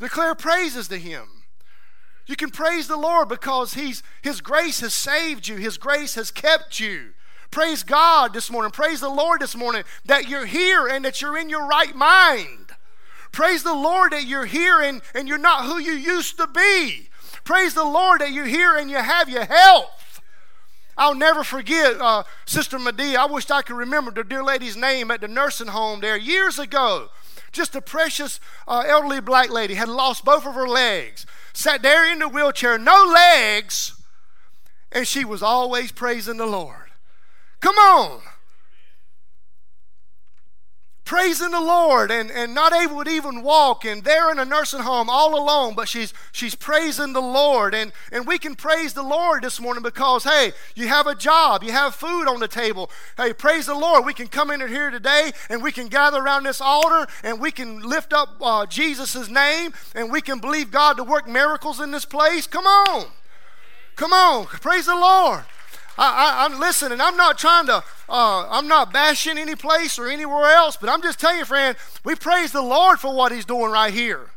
Declare 0.00 0.34
praises 0.34 0.88
to 0.88 0.98
Him. 0.98 1.41
You 2.26 2.36
can 2.36 2.50
praise 2.50 2.88
the 2.88 2.96
Lord 2.96 3.28
because 3.28 3.74
he's, 3.74 4.02
His 4.22 4.40
grace 4.40 4.80
has 4.80 4.94
saved 4.94 5.48
you, 5.48 5.56
His 5.56 5.78
grace 5.78 6.14
has 6.14 6.30
kept 6.30 6.80
you. 6.80 7.10
Praise 7.50 7.82
God 7.82 8.32
this 8.32 8.50
morning. 8.50 8.70
Praise 8.70 9.00
the 9.00 9.10
Lord 9.10 9.40
this 9.40 9.54
morning 9.54 9.82
that 10.06 10.28
you're 10.28 10.46
here 10.46 10.86
and 10.86 11.04
that 11.04 11.20
you're 11.20 11.36
in 11.36 11.50
your 11.50 11.66
right 11.66 11.94
mind. 11.94 12.72
Praise 13.30 13.62
the 13.62 13.74
Lord 13.74 14.12
that 14.12 14.24
you're 14.24 14.46
here 14.46 14.80
and, 14.80 15.02
and 15.14 15.28
you're 15.28 15.38
not 15.38 15.66
who 15.66 15.78
you 15.78 15.92
used 15.92 16.38
to 16.38 16.46
be. 16.46 17.08
Praise 17.44 17.74
the 17.74 17.84
Lord 17.84 18.20
that 18.20 18.32
you're 18.32 18.46
here 18.46 18.76
and 18.76 18.90
you 18.90 18.96
have 18.96 19.28
your 19.28 19.44
health. 19.44 20.22
I'll 20.96 21.14
never 21.14 21.42
forget 21.42 22.00
uh, 22.00 22.24
Sister 22.44 22.78
Medea. 22.78 23.20
I 23.20 23.26
wish 23.26 23.50
I 23.50 23.62
could 23.62 23.76
remember 23.76 24.10
the 24.10 24.24
dear 24.24 24.44
lady's 24.44 24.76
name 24.76 25.10
at 25.10 25.20
the 25.20 25.28
nursing 25.28 25.68
home 25.68 26.00
there 26.00 26.16
years 26.16 26.58
ago. 26.58 27.08
Just 27.50 27.74
a 27.74 27.82
precious 27.82 28.40
uh, 28.66 28.84
elderly 28.86 29.20
black 29.20 29.50
lady 29.50 29.74
had 29.74 29.88
lost 29.88 30.24
both 30.24 30.46
of 30.46 30.54
her 30.54 30.68
legs, 30.68 31.26
sat 31.52 31.82
there 31.82 32.10
in 32.10 32.18
the 32.18 32.28
wheelchair, 32.28 32.78
no 32.78 33.04
legs, 33.04 33.94
and 34.90 35.06
she 35.06 35.24
was 35.24 35.42
always 35.42 35.92
praising 35.92 36.36
the 36.36 36.46
Lord. 36.46 36.90
Come 37.60 37.76
on. 37.76 38.20
Praising 41.04 41.50
the 41.50 41.60
Lord 41.60 42.10
and, 42.10 42.30
and 42.30 42.54
not 42.54 42.72
able 42.72 43.02
to 43.02 43.10
even 43.10 43.42
walk 43.42 43.84
and 43.84 44.04
there 44.04 44.30
in 44.30 44.38
a 44.38 44.44
nursing 44.44 44.80
home 44.80 45.10
all 45.10 45.34
alone, 45.34 45.74
but 45.74 45.88
she's 45.88 46.14
she's 46.30 46.54
praising 46.54 47.12
the 47.12 47.20
Lord. 47.20 47.74
And, 47.74 47.92
and 48.12 48.26
we 48.26 48.38
can 48.38 48.54
praise 48.54 48.94
the 48.94 49.02
Lord 49.02 49.42
this 49.42 49.60
morning 49.60 49.82
because, 49.82 50.24
hey, 50.24 50.52
you 50.74 50.88
have 50.88 51.06
a 51.06 51.14
job, 51.14 51.62
you 51.62 51.72
have 51.72 51.94
food 51.94 52.28
on 52.28 52.40
the 52.40 52.48
table. 52.48 52.90
Hey, 53.16 53.32
praise 53.32 53.66
the 53.66 53.74
Lord. 53.74 54.04
We 54.04 54.14
can 54.14 54.28
come 54.28 54.50
in 54.50 54.66
here 54.66 54.90
today 54.90 55.32
and 55.48 55.62
we 55.62 55.72
can 55.72 55.88
gather 55.88 56.22
around 56.22 56.44
this 56.44 56.60
altar 56.60 57.10
and 57.22 57.40
we 57.40 57.50
can 57.50 57.80
lift 57.80 58.12
up 58.12 58.36
uh, 58.40 58.66
Jesus' 58.66 59.28
name 59.28 59.72
and 59.94 60.10
we 60.10 60.20
can 60.20 60.38
believe 60.38 60.70
God 60.70 60.96
to 60.96 61.04
work 61.04 61.28
miracles 61.28 61.80
in 61.80 61.90
this 61.90 62.04
place. 62.04 62.46
Come 62.46 62.66
on. 62.66 63.06
Come 63.96 64.12
on. 64.12 64.46
Praise 64.46 64.86
the 64.86 64.94
Lord. 64.94 65.44
I, 65.98 66.46
am 66.46 66.58
listening. 66.58 67.00
I'm 67.00 67.16
not 67.16 67.38
trying 67.38 67.66
to. 67.66 67.84
Uh, 68.08 68.48
I'm 68.48 68.68
not 68.68 68.92
bashing 68.92 69.38
any 69.38 69.54
place 69.54 69.98
or 69.98 70.08
anywhere 70.08 70.46
else, 70.46 70.76
but 70.76 70.88
I'm 70.88 71.02
just 71.02 71.20
telling 71.20 71.38
you, 71.38 71.44
friend. 71.44 71.76
We 72.04 72.14
praise 72.14 72.52
the 72.52 72.62
Lord 72.62 72.98
for 72.98 73.14
what 73.14 73.32
He's 73.32 73.44
doing 73.44 73.70
right 73.70 73.92
here. 73.92 74.30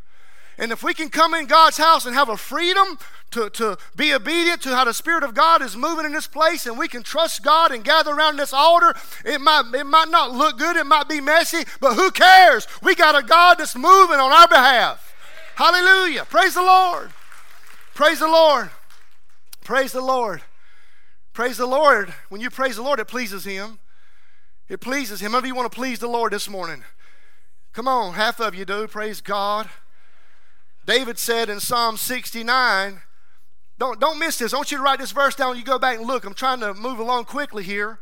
And 0.57 0.71
if 0.71 0.83
we 0.83 0.93
can 0.93 1.09
come 1.09 1.33
in 1.33 1.47
God's 1.47 1.77
house 1.77 2.05
and 2.05 2.15
have 2.15 2.29
a 2.29 2.37
freedom 2.37 2.97
to, 3.31 3.49
to 3.49 3.77
be 3.95 4.13
obedient 4.13 4.61
to 4.61 4.69
how 4.69 4.85
the 4.85 4.93
Spirit 4.93 5.23
of 5.23 5.33
God 5.33 5.61
is 5.61 5.75
moving 5.75 6.05
in 6.05 6.13
this 6.13 6.27
place, 6.27 6.65
and 6.65 6.77
we 6.77 6.87
can 6.87 7.03
trust 7.03 7.43
God 7.43 7.71
and 7.71 7.83
gather 7.83 8.13
around 8.13 8.37
this 8.37 8.53
altar, 8.53 8.93
it 9.25 9.41
might, 9.41 9.63
it 9.73 9.85
might 9.85 10.09
not 10.09 10.31
look 10.31 10.57
good, 10.57 10.77
it 10.77 10.85
might 10.85 11.09
be 11.09 11.19
messy, 11.19 11.65
but 11.81 11.95
who 11.95 12.11
cares? 12.11 12.67
We 12.81 12.95
got 12.95 13.21
a 13.21 13.25
God 13.25 13.55
that's 13.57 13.75
moving 13.75 14.19
on 14.19 14.31
our 14.31 14.47
behalf. 14.47 15.13
Hallelujah. 15.55 16.25
Praise 16.25 16.53
the 16.53 16.61
Lord. 16.61 17.11
Praise 17.93 18.19
the 18.19 18.27
Lord. 18.27 18.69
Praise 19.63 19.91
the 19.91 20.01
Lord. 20.01 20.41
Praise 21.35 21.57
the 21.57 21.65
Lord. 21.65 22.13
When 22.29 22.39
you 22.39 22.49
praise 22.49 22.77
the 22.77 22.81
Lord, 22.81 23.01
it 23.01 23.09
pleases 23.09 23.43
Him. 23.43 23.79
It 24.69 24.79
pleases 24.79 25.21
Him. 25.21 25.33
How 25.33 25.39
many 25.39 25.49
of 25.49 25.53
you 25.53 25.55
want 25.55 25.69
to 25.69 25.75
please 25.75 25.99
the 25.99 26.07
Lord 26.07 26.31
this 26.31 26.49
morning? 26.49 26.85
Come 27.73 27.89
on, 27.89 28.13
half 28.13 28.39
of 28.39 28.55
you 28.55 28.63
do. 28.63 28.87
Praise 28.87 29.19
God. 29.19 29.67
David 30.85 31.19
said 31.19 31.49
in 31.49 31.59
Psalm 31.59 31.97
69, 31.97 33.01
don't, 33.77 33.99
don't 33.99 34.17
miss 34.17 34.37
this. 34.37 34.53
I 34.53 34.57
want 34.57 34.71
you 34.71 34.77
to 34.77 34.83
write 34.83 34.99
this 34.99 35.11
verse 35.11 35.35
down. 35.35 35.57
You 35.57 35.65
go 35.65 35.77
back 35.77 35.97
and 35.97 36.07
look. 36.07 36.23
I'm 36.23 36.33
trying 36.33 36.61
to 36.61 36.73
move 36.73 36.99
along 36.99 37.25
quickly 37.25 37.65
here. 37.65 37.99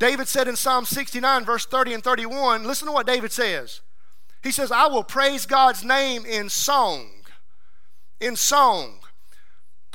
David 0.00 0.26
said 0.26 0.48
in 0.48 0.56
Psalm 0.56 0.86
69, 0.86 1.44
verse 1.44 1.66
30 1.66 1.94
and 1.94 2.02
31, 2.02 2.64
listen 2.64 2.86
to 2.86 2.92
what 2.92 3.06
David 3.06 3.30
says. 3.30 3.80
He 4.42 4.50
says, 4.50 4.72
I 4.72 4.88
will 4.88 5.04
praise 5.04 5.46
God's 5.46 5.84
name 5.84 6.26
in 6.26 6.48
song. 6.48 7.10
In 8.20 8.34
song. 8.34 8.97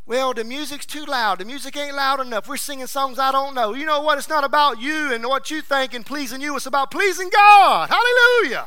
Well, 0.05 0.33
the 0.33 0.43
music's 0.43 0.85
too 0.85 1.05
loud. 1.05 1.39
The 1.39 1.45
music 1.45 1.77
ain't 1.77 1.95
loud 1.95 2.19
enough. 2.19 2.47
We're 2.47 2.57
singing 2.57 2.87
songs 2.87 3.19
I 3.19 3.31
don't 3.31 3.55
know. 3.55 3.73
You 3.73 3.85
know 3.85 4.01
what? 4.01 4.17
It's 4.17 4.27
not 4.27 4.43
about 4.43 4.81
you 4.81 5.13
and 5.13 5.23
what 5.25 5.49
you 5.49 5.61
think 5.61 5.93
and 5.93 6.05
pleasing 6.05 6.41
you. 6.41 6.55
It's 6.55 6.65
about 6.65 6.91
pleasing 6.91 7.29
God. 7.29 7.89
Hallelujah. 7.89 8.65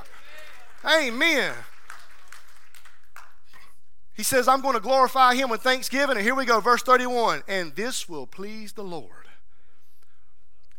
Amen. 0.84 1.52
He 4.14 4.22
says, 4.22 4.48
I'm 4.48 4.62
going 4.62 4.74
to 4.74 4.80
glorify 4.80 5.34
him 5.34 5.50
with 5.50 5.60
thanksgiving. 5.60 6.16
And 6.16 6.24
here 6.24 6.34
we 6.34 6.46
go, 6.46 6.60
verse 6.60 6.82
31. 6.82 7.42
And 7.46 7.74
this 7.76 8.08
will 8.08 8.26
please 8.26 8.72
the 8.72 8.82
Lord. 8.82 9.10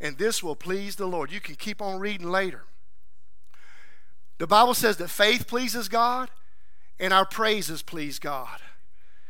And 0.01 0.17
this 0.17 0.41
will 0.41 0.55
please 0.55 0.95
the 0.95 1.05
Lord. 1.05 1.31
You 1.31 1.39
can 1.39 1.53
keep 1.53 1.79
on 1.79 1.99
reading 1.99 2.31
later. 2.31 2.63
The 4.39 4.47
Bible 4.47 4.73
says 4.73 4.97
that 4.97 5.09
faith 5.09 5.47
pleases 5.47 5.87
God 5.87 6.31
and 6.99 7.13
our 7.13 7.25
praises 7.25 7.83
please 7.83 8.17
God. 8.17 8.59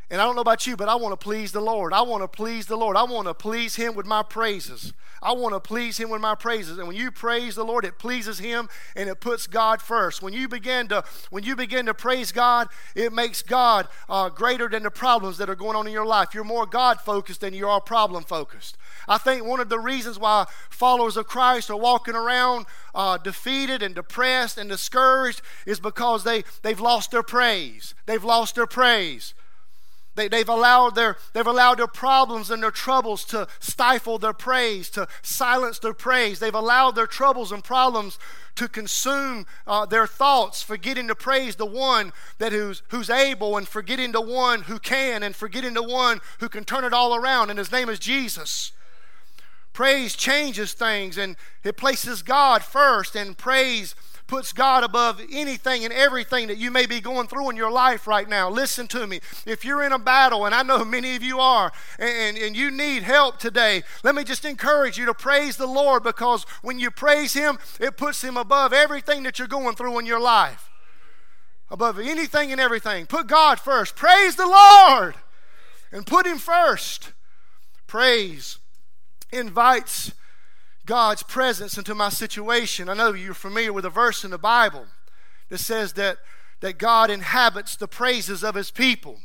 And 0.09 0.21
I 0.21 0.23
don't 0.23 0.35
know 0.35 0.41
about 0.41 0.65
you, 0.65 0.77
but 0.77 0.87
I 0.87 0.95
want 0.95 1.19
to 1.19 1.21
please 1.21 1.51
the 1.51 1.59
Lord. 1.59 1.91
I 1.91 2.01
want 2.01 2.23
to 2.23 2.29
please 2.29 2.65
the 2.65 2.77
Lord. 2.77 2.95
I 2.95 3.03
want 3.03 3.27
to 3.27 3.33
please 3.33 3.75
Him 3.75 3.93
with 3.93 4.05
my 4.05 4.23
praises. 4.23 4.93
I 5.21 5.33
want 5.33 5.53
to 5.53 5.59
please 5.59 5.97
Him 5.97 6.09
with 6.09 6.21
my 6.21 6.33
praises. 6.33 6.77
And 6.77 6.87
when 6.87 6.95
you 6.95 7.11
praise 7.11 7.55
the 7.55 7.65
Lord, 7.65 7.83
it 7.83 7.99
pleases 7.99 8.39
Him 8.39 8.69
and 8.95 9.09
it 9.09 9.19
puts 9.19 9.47
God 9.47 9.81
first. 9.81 10.21
When 10.21 10.33
you 10.33 10.47
begin 10.47 10.87
to 10.89 11.03
when 11.29 11.43
you 11.43 11.57
begin 11.57 11.87
to 11.87 11.93
praise 11.93 12.31
God, 12.31 12.69
it 12.95 13.11
makes 13.11 13.41
God 13.41 13.89
uh, 14.07 14.29
greater 14.29 14.69
than 14.69 14.83
the 14.83 14.91
problems 14.91 15.39
that 15.39 15.49
are 15.49 15.55
going 15.55 15.75
on 15.75 15.87
in 15.87 15.93
your 15.93 16.05
life. 16.05 16.33
You're 16.33 16.45
more 16.45 16.65
God 16.65 17.01
focused 17.01 17.41
than 17.41 17.53
you 17.53 17.67
are 17.67 17.81
problem 17.81 18.23
focused. 18.23 18.77
I 19.09 19.17
think 19.17 19.43
one 19.43 19.59
of 19.59 19.67
the 19.67 19.79
reasons 19.79 20.17
why 20.17 20.45
followers 20.69 21.17
of 21.17 21.27
Christ 21.27 21.69
are 21.69 21.77
walking 21.77 22.15
around 22.15 22.65
uh, 22.95 23.17
defeated 23.17 23.83
and 23.83 23.93
depressed 23.93 24.57
and 24.57 24.69
discouraged 24.69 25.41
is 25.65 25.81
because 25.81 26.23
they 26.23 26.45
they've 26.61 26.79
lost 26.79 27.11
their 27.11 27.23
praise. 27.23 27.93
They've 28.05 28.23
lost 28.23 28.55
their 28.55 28.67
praise. 28.67 29.33
They, 30.17 30.27
they've, 30.27 30.49
allowed 30.49 30.95
their, 30.95 31.15
they've 31.33 31.45
allowed 31.45 31.77
their 31.77 31.85
problems 31.85 32.49
and 32.49 32.63
their 32.63 32.71
troubles 32.71 33.23
to 33.25 33.47
stifle 33.59 34.17
their 34.17 34.33
praise, 34.33 34.89
to 34.89 35.07
silence 35.21 35.77
their 35.77 35.93
praise. 35.93 36.39
They've 36.39 36.53
allowed 36.53 36.95
their 36.95 37.05
troubles 37.05 37.51
and 37.51 37.63
problems 37.63 38.17
to 38.55 38.67
consume 38.67 39.45
uh, 39.67 39.85
their 39.85 40.07
thoughts, 40.07 40.63
forgetting 40.63 41.07
to 41.09 41.15
praise 41.15 41.55
the 41.55 41.67
one 41.67 42.11
that 42.39 42.51
who's, 42.51 42.81
who's 42.87 43.11
able 43.11 43.55
and 43.57 43.67
forgetting 43.67 44.11
the 44.11 44.19
one 44.19 44.63
who 44.63 44.79
can 44.79 45.21
and 45.21 45.35
forgetting 45.35 45.75
the 45.75 45.83
one 45.83 46.19
who 46.39 46.49
can 46.49 46.63
turn 46.63 46.83
it 46.83 46.93
all 46.93 47.13
around, 47.13 47.51
and 47.51 47.59
his 47.59 47.71
name 47.71 47.87
is 47.87 47.99
Jesus. 47.99 48.71
Praise 49.71 50.15
changes 50.15 50.73
things 50.73 51.19
and 51.19 51.35
it 51.63 51.77
places 51.77 52.23
God 52.23 52.63
first, 52.63 53.15
and 53.15 53.37
praise 53.37 53.93
puts 54.27 54.53
God 54.53 54.83
above 54.83 55.21
anything 55.31 55.83
and 55.83 55.93
everything 55.93 56.47
that 56.47 56.57
you 56.57 56.69
may 56.69 56.85
be 56.85 56.99
going 56.99 57.27
through 57.27 57.49
in 57.49 57.55
your 57.55 57.71
life 57.71 58.07
right 58.07 58.27
now. 58.27 58.49
Listen 58.49 58.87
to 58.87 59.07
me. 59.07 59.19
If 59.45 59.63
you're 59.63 59.83
in 59.83 59.93
a 59.93 59.99
battle, 59.99 60.45
and 60.45 60.53
I 60.53 60.63
know 60.63 60.83
many 60.85 61.15
of 61.15 61.23
you 61.23 61.39
are, 61.39 61.71
and, 61.97 62.37
and 62.37 62.55
you 62.55 62.69
need 62.69 63.03
help 63.03 63.39
today, 63.39 63.83
let 64.03 64.15
me 64.15 64.23
just 64.23 64.45
encourage 64.45 64.97
you 64.97 65.05
to 65.05 65.13
praise 65.13 65.57
the 65.57 65.67
Lord 65.67 66.03
because 66.03 66.45
when 66.61 66.79
you 66.79 66.91
praise 66.91 67.33
Him, 67.33 67.57
it 67.79 67.97
puts 67.97 68.23
Him 68.23 68.37
above 68.37 68.73
everything 68.73 69.23
that 69.23 69.39
you're 69.39 69.47
going 69.47 69.75
through 69.75 69.97
in 69.99 70.05
your 70.05 70.21
life. 70.21 70.69
Above 71.69 71.99
anything 71.99 72.51
and 72.51 72.61
everything. 72.61 73.05
Put 73.05 73.27
God 73.27 73.59
first. 73.59 73.95
Praise 73.95 74.35
the 74.35 74.47
Lord 74.47 75.15
and 75.91 76.05
put 76.05 76.25
Him 76.25 76.37
first. 76.37 77.11
Praise 77.87 78.59
invites 79.31 80.13
God's 80.87 81.21
presence 81.21 81.77
into 81.77 81.93
my 81.93 82.09
situation. 82.09 82.89
I 82.89 82.95
know 82.95 83.13
you're 83.13 83.35
familiar 83.35 83.71
with 83.71 83.85
a 83.85 83.89
verse 83.91 84.23
in 84.23 84.31
the 84.31 84.37
Bible 84.39 84.87
that 85.49 85.59
says 85.59 85.93
that, 85.93 86.17
that 86.61 86.79
God 86.79 87.11
inhabits 87.11 87.75
the 87.75 87.87
praises 87.87 88.43
of 88.43 88.55
his 88.55 88.71
people. 88.71 89.19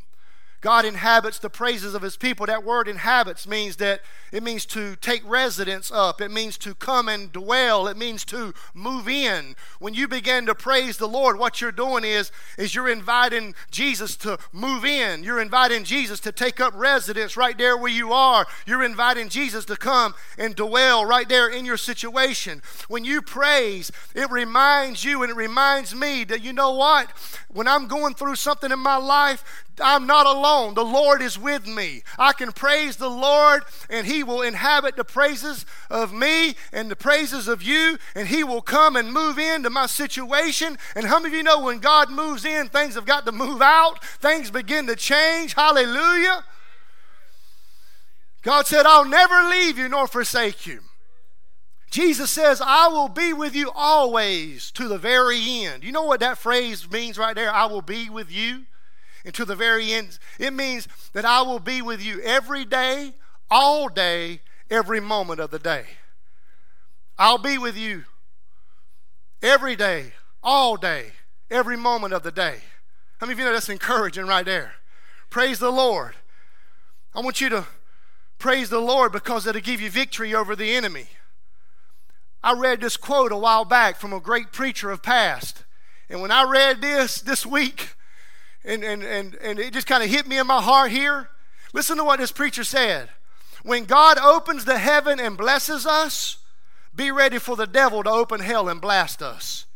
God 0.63 0.85
inhabits 0.85 1.41
the 1.41 1.51
praises 1.51 1.93
of 1.93 2.03
his 2.03 2.17
people. 2.17 2.47
That 2.47 2.63
word 2.63 2.87
inhabits 2.87 3.49
means 3.49 3.77
that 3.77 4.01
it 4.31 4.45
means 4.45 4.65
to 4.67 4.95
take 4.95 5.29
residence 5.29 5.91
up. 5.91 6.21
It 6.21 6.31
means 6.31 6.57
to 6.59 6.73
come 6.75 7.09
and 7.09 7.33
dwell. 7.33 7.89
It 7.89 7.97
means 7.97 8.25
to 8.27 8.55
move 8.73 9.09
in. 9.09 9.57
When 9.81 9.93
you 9.93 10.07
begin 10.07 10.47
to 10.47 10.55
praise 10.55 10.99
the 10.99 11.09
Lord, 11.09 11.37
what 11.37 11.61
you're 11.61 11.73
doing 11.73 12.05
is, 12.05 12.31
is 12.57 12.77
you're 12.77 12.89
inviting 12.89 13.57
Jesus 13.73 14.15
to 14.19 14.39
move 14.53 14.85
in. 14.85 15.25
You're 15.25 15.41
inviting 15.41 15.83
Jesus 15.83 16.21
to 16.21 16.31
take 16.31 16.61
up 16.61 16.73
residence 16.77 17.37
right 17.37 17.59
there 17.59 17.77
where 17.77 17.91
you 17.91 18.13
are. 18.13 18.47
You're 18.65 18.85
inviting 18.85 19.29
Jesus 19.29 19.65
to 19.65 19.77
come 19.77 20.15
and 20.39 20.55
dwell 20.55 21.05
right 21.05 21.29
there 21.29 21.49
in 21.49 21.65
your 21.65 21.77
situation. 21.77 22.63
When 22.87 23.05
you 23.05 23.21
praise, 23.21 23.91
it 24.15 24.31
reminds 24.31 25.05
you 25.05 25.25
and 25.25 25.31
it 25.33 25.37
reminds 25.37 25.93
me 25.93 26.23
that 26.25 26.45
you 26.45 26.53
know 26.53 26.73
what? 26.73 27.11
When 27.49 27.67
I'm 27.67 27.89
going 27.89 28.15
through 28.15 28.37
something 28.37 28.71
in 28.71 28.79
my 28.79 28.97
life, 28.97 29.65
I'm 29.83 30.07
not 30.07 30.27
alone. 30.27 30.75
The 30.75 30.85
Lord 30.85 31.23
is 31.23 31.39
with 31.39 31.67
me. 31.67 32.03
I 32.19 32.33
can 32.33 32.53
praise 32.53 32.97
the 32.97 33.11
Lord, 33.11 33.63
and 33.91 34.07
He 34.07 34.23
will 34.23 34.43
inhabit 34.43 34.97
the 34.97 35.05
praises 35.05 35.67
of 35.91 36.13
me 36.13 36.55
and 36.73 36.91
the 36.91 36.97
praises 36.97 37.49
of 37.49 37.63
you, 37.63 37.99
and 38.15 38.29
He 38.29 38.45
will 38.45 38.63
come 38.63 38.97
and 38.97 39.13
move 39.13 39.39
into 39.39 39.71
my 39.71 39.87
situation. 39.87 40.79
And 40.95 41.07
how 41.07 41.19
many 41.19 41.35
of 41.35 41.37
you 41.37 41.43
know 41.43 41.61
when 41.61 41.79
God 41.79 42.11
moves 42.11 42.45
in, 42.45 42.69
things 42.69 42.95
have 42.95 43.07
got 43.07 43.27
to 43.27 43.33
move 43.33 43.61
out? 43.61 44.05
Things 44.05 44.51
begin 44.51 44.87
to 44.87 44.97
change. 44.97 45.55
Hallelujah. 45.55 46.45
God 48.43 48.67
said, 48.67 48.87
I'll 48.87 49.05
never 49.05 49.49
leave 49.49 49.79
you 49.79 49.89
nor 49.89 50.07
forsake 50.07 50.67
you. 50.67 50.81
Jesus 51.91 52.31
says, 52.31 52.63
I 52.65 52.89
will 52.89 53.11
be 53.11 53.33
with 53.35 53.55
you 53.55 53.71
always 53.75 54.71
to 54.73 54.89
the 54.89 54.97
very 54.97 55.39
end. 55.65 55.85
You 55.85 55.93
know 55.93 56.05
what 56.05 56.21
that 56.21 56.39
phrase 56.39 56.91
means 56.91 57.19
right 57.19 57.37
there? 57.37 57.53
I 57.53 57.67
will 57.67 57.83
be 57.83 58.09
with 58.09 58.33
you 58.33 58.65
to 59.31 59.45
the 59.45 59.55
very 59.55 59.93
end. 59.93 60.19
It 60.39 60.53
means 60.53 60.89
that 61.13 61.25
I 61.25 61.43
will 61.43 61.61
be 61.61 61.83
with 61.83 62.03
you 62.03 62.21
every 62.23 62.65
day, 62.65 63.13
all 63.51 63.89
day, 63.89 64.41
every 64.71 65.01
moment 65.01 65.41
of 65.41 65.51
the 65.51 65.59
day. 65.59 65.85
I'll 67.19 67.39
be 67.39 67.59
with 67.59 67.77
you 67.77 68.05
every 69.43 69.77
day, 69.77 70.13
all 70.43 70.77
day, 70.77 71.13
every 71.51 71.77
moment 71.77 72.15
of 72.15 72.23
the 72.23 72.33
day. 72.33 72.57
How 73.19 73.27
many 73.27 73.35
of 73.35 73.39
you 73.39 73.45
know 73.45 73.53
that's 73.53 73.69
encouraging 73.69 74.27
right 74.27 74.45
there? 74.45 74.75
Praise 75.31 75.59
the 75.59 75.71
Lord. 75.71 76.15
I 77.15 77.21
want 77.21 77.41
you 77.41 77.49
to 77.51 77.67
praise 78.39 78.71
the 78.71 78.81
Lord 78.81 79.13
because 79.13 79.47
it'll 79.47 79.61
give 79.61 79.81
you 79.81 79.91
victory 79.91 80.35
over 80.35 80.57
the 80.57 80.75
enemy. 80.75 81.07
I 82.43 82.55
read 82.55 82.81
this 82.81 82.97
quote 82.97 83.31
a 83.31 83.37
while 83.37 83.65
back 83.65 84.01
from 84.01 84.13
a 84.13 84.19
great 84.19 84.51
preacher 84.51 84.91
of 84.91 85.03
past. 85.03 85.65
And 86.09 86.21
when 86.21 86.33
I 86.33 86.43
read 86.43 86.81
this 86.81 87.21
this 87.21 87.47
week, 87.47 87.95
and, 88.65 88.85
and, 88.85 89.03
and, 89.03 89.35
and 89.37 89.59
it 89.59 89.73
just 89.73 89.87
kind 89.87 90.03
of 90.03 90.11
hit 90.11 90.27
me 90.27 90.39
in 90.39 90.47
my 90.47 90.61
heart 90.61 90.91
here. 90.91 91.29
Listen 91.73 91.97
to 91.97 92.05
what 92.05 92.21
this 92.21 92.33
preacher 92.33 92.65
said. 92.65 93.09
When 93.63 93.85
God 93.85 94.19
opens 94.19 94.65
the 94.65 94.79
heaven 94.79 95.21
and 95.21 95.37
blesses 95.37 95.87
us, 95.87 96.39
be 96.95 97.11
ready 97.11 97.39
for 97.39 97.57
the 97.57 97.67
devil 97.67 98.03
to 98.03 98.11
open 98.11 98.41
hell 98.41 98.69
and 98.69 98.81
blast 98.81 99.23
us. 99.23 99.67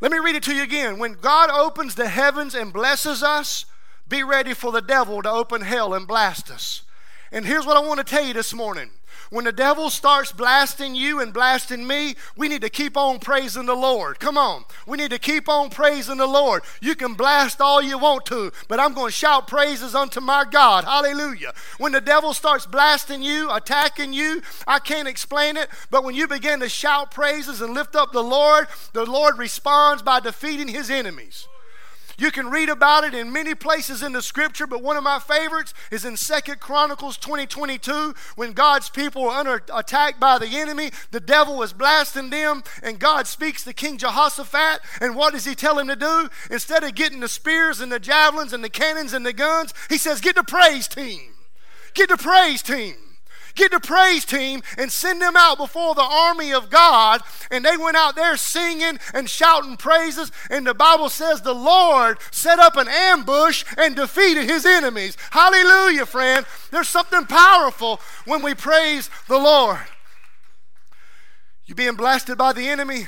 Let 0.00 0.10
me 0.10 0.18
read 0.18 0.34
it 0.34 0.42
to 0.44 0.54
you 0.54 0.62
again. 0.62 0.98
When 0.98 1.14
God 1.14 1.48
opens 1.50 1.94
the 1.94 2.08
heavens 2.08 2.54
and 2.54 2.72
blesses 2.72 3.22
us, 3.22 3.64
be 4.08 4.22
ready 4.22 4.52
for 4.52 4.72
the 4.72 4.82
devil 4.82 5.22
to 5.22 5.30
open 5.30 5.62
hell 5.62 5.94
and 5.94 6.06
blast 6.06 6.50
us. 6.50 6.82
And 7.30 7.46
here's 7.46 7.64
what 7.64 7.76
I 7.76 7.80
want 7.80 7.98
to 7.98 8.04
tell 8.04 8.24
you 8.24 8.34
this 8.34 8.52
morning 8.52 8.90
when 9.32 9.46
the 9.46 9.52
devil 9.52 9.88
starts 9.88 10.30
blasting 10.30 10.94
you 10.94 11.18
and 11.18 11.32
blasting 11.32 11.86
me, 11.86 12.16
we 12.36 12.48
need 12.48 12.60
to 12.60 12.68
keep 12.68 12.98
on 12.98 13.18
praising 13.18 13.64
the 13.64 13.74
Lord. 13.74 14.20
Come 14.20 14.36
on. 14.36 14.66
We 14.86 14.98
need 14.98 15.10
to 15.10 15.18
keep 15.18 15.48
on 15.48 15.70
praising 15.70 16.18
the 16.18 16.26
Lord. 16.26 16.64
You 16.82 16.94
can 16.94 17.14
blast 17.14 17.58
all 17.58 17.80
you 17.80 17.96
want 17.96 18.26
to, 18.26 18.52
but 18.68 18.78
I'm 18.78 18.92
going 18.92 19.08
to 19.08 19.16
shout 19.16 19.46
praises 19.46 19.94
unto 19.94 20.20
my 20.20 20.44
God. 20.44 20.84
Hallelujah. 20.84 21.54
When 21.78 21.92
the 21.92 22.00
devil 22.02 22.34
starts 22.34 22.66
blasting 22.66 23.22
you, 23.22 23.50
attacking 23.50 24.12
you, 24.12 24.42
I 24.66 24.78
can't 24.78 25.08
explain 25.08 25.56
it, 25.56 25.70
but 25.90 26.04
when 26.04 26.14
you 26.14 26.28
begin 26.28 26.60
to 26.60 26.68
shout 26.68 27.10
praises 27.10 27.62
and 27.62 27.72
lift 27.72 27.96
up 27.96 28.12
the 28.12 28.22
Lord, 28.22 28.68
the 28.92 29.06
Lord 29.06 29.38
responds 29.38 30.02
by 30.02 30.20
defeating 30.20 30.68
his 30.68 30.90
enemies. 30.90 31.48
You 32.18 32.30
can 32.30 32.50
read 32.50 32.68
about 32.68 33.04
it 33.04 33.14
in 33.14 33.32
many 33.32 33.54
places 33.54 34.02
in 34.02 34.12
the 34.12 34.22
scripture, 34.22 34.66
but 34.66 34.82
one 34.82 34.96
of 34.96 35.04
my 35.04 35.18
favorites 35.18 35.74
is 35.90 36.04
in 36.04 36.16
Second 36.16 36.60
Chronicles 36.60 37.16
2022 37.16 38.14
when 38.36 38.52
God's 38.52 38.90
people 38.90 39.22
were 39.22 39.30
under 39.30 39.62
attack 39.72 40.20
by 40.20 40.38
the 40.38 40.58
enemy. 40.58 40.90
The 41.10 41.20
devil 41.20 41.56
was 41.56 41.72
blasting 41.72 42.30
them, 42.30 42.62
and 42.82 42.98
God 42.98 43.26
speaks 43.26 43.64
to 43.64 43.72
King 43.72 43.98
Jehoshaphat. 43.98 44.80
And 45.00 45.16
what 45.16 45.32
does 45.32 45.44
he 45.44 45.54
tell 45.54 45.78
him 45.78 45.88
to 45.88 45.96
do? 45.96 46.28
Instead 46.50 46.84
of 46.84 46.94
getting 46.94 47.20
the 47.20 47.28
spears 47.28 47.80
and 47.80 47.90
the 47.90 48.00
javelins 48.00 48.52
and 48.52 48.62
the 48.62 48.70
cannons 48.70 49.12
and 49.12 49.24
the 49.24 49.32
guns, 49.32 49.72
he 49.88 49.98
says, 49.98 50.20
Get 50.20 50.36
the 50.36 50.44
praise 50.44 50.88
team. 50.88 51.34
Get 51.94 52.08
the 52.08 52.16
praise 52.16 52.62
team 52.62 53.11
get 53.54 53.70
the 53.70 53.80
praise 53.80 54.24
team 54.24 54.62
and 54.78 54.90
send 54.90 55.20
them 55.20 55.36
out 55.36 55.58
before 55.58 55.94
the 55.94 56.02
army 56.02 56.52
of 56.52 56.70
God. 56.70 57.22
And 57.50 57.64
they 57.64 57.76
went 57.76 57.96
out 57.96 58.16
there 58.16 58.36
singing 58.36 58.98
and 59.14 59.28
shouting 59.28 59.76
praises. 59.76 60.32
And 60.50 60.66
the 60.66 60.74
Bible 60.74 61.08
says 61.08 61.42
the 61.42 61.54
Lord 61.54 62.18
set 62.30 62.58
up 62.58 62.76
an 62.76 62.88
ambush 62.88 63.64
and 63.76 63.96
defeated 63.96 64.48
his 64.48 64.64
enemies. 64.64 65.16
Hallelujah, 65.30 66.06
friend. 66.06 66.46
There's 66.70 66.88
something 66.88 67.26
powerful 67.26 68.00
when 68.24 68.42
we 68.42 68.54
praise 68.54 69.10
the 69.28 69.38
Lord. 69.38 69.80
You're 71.64 71.76
being 71.76 71.94
blasted 71.94 72.36
by 72.36 72.52
the 72.52 72.68
enemy? 72.68 73.06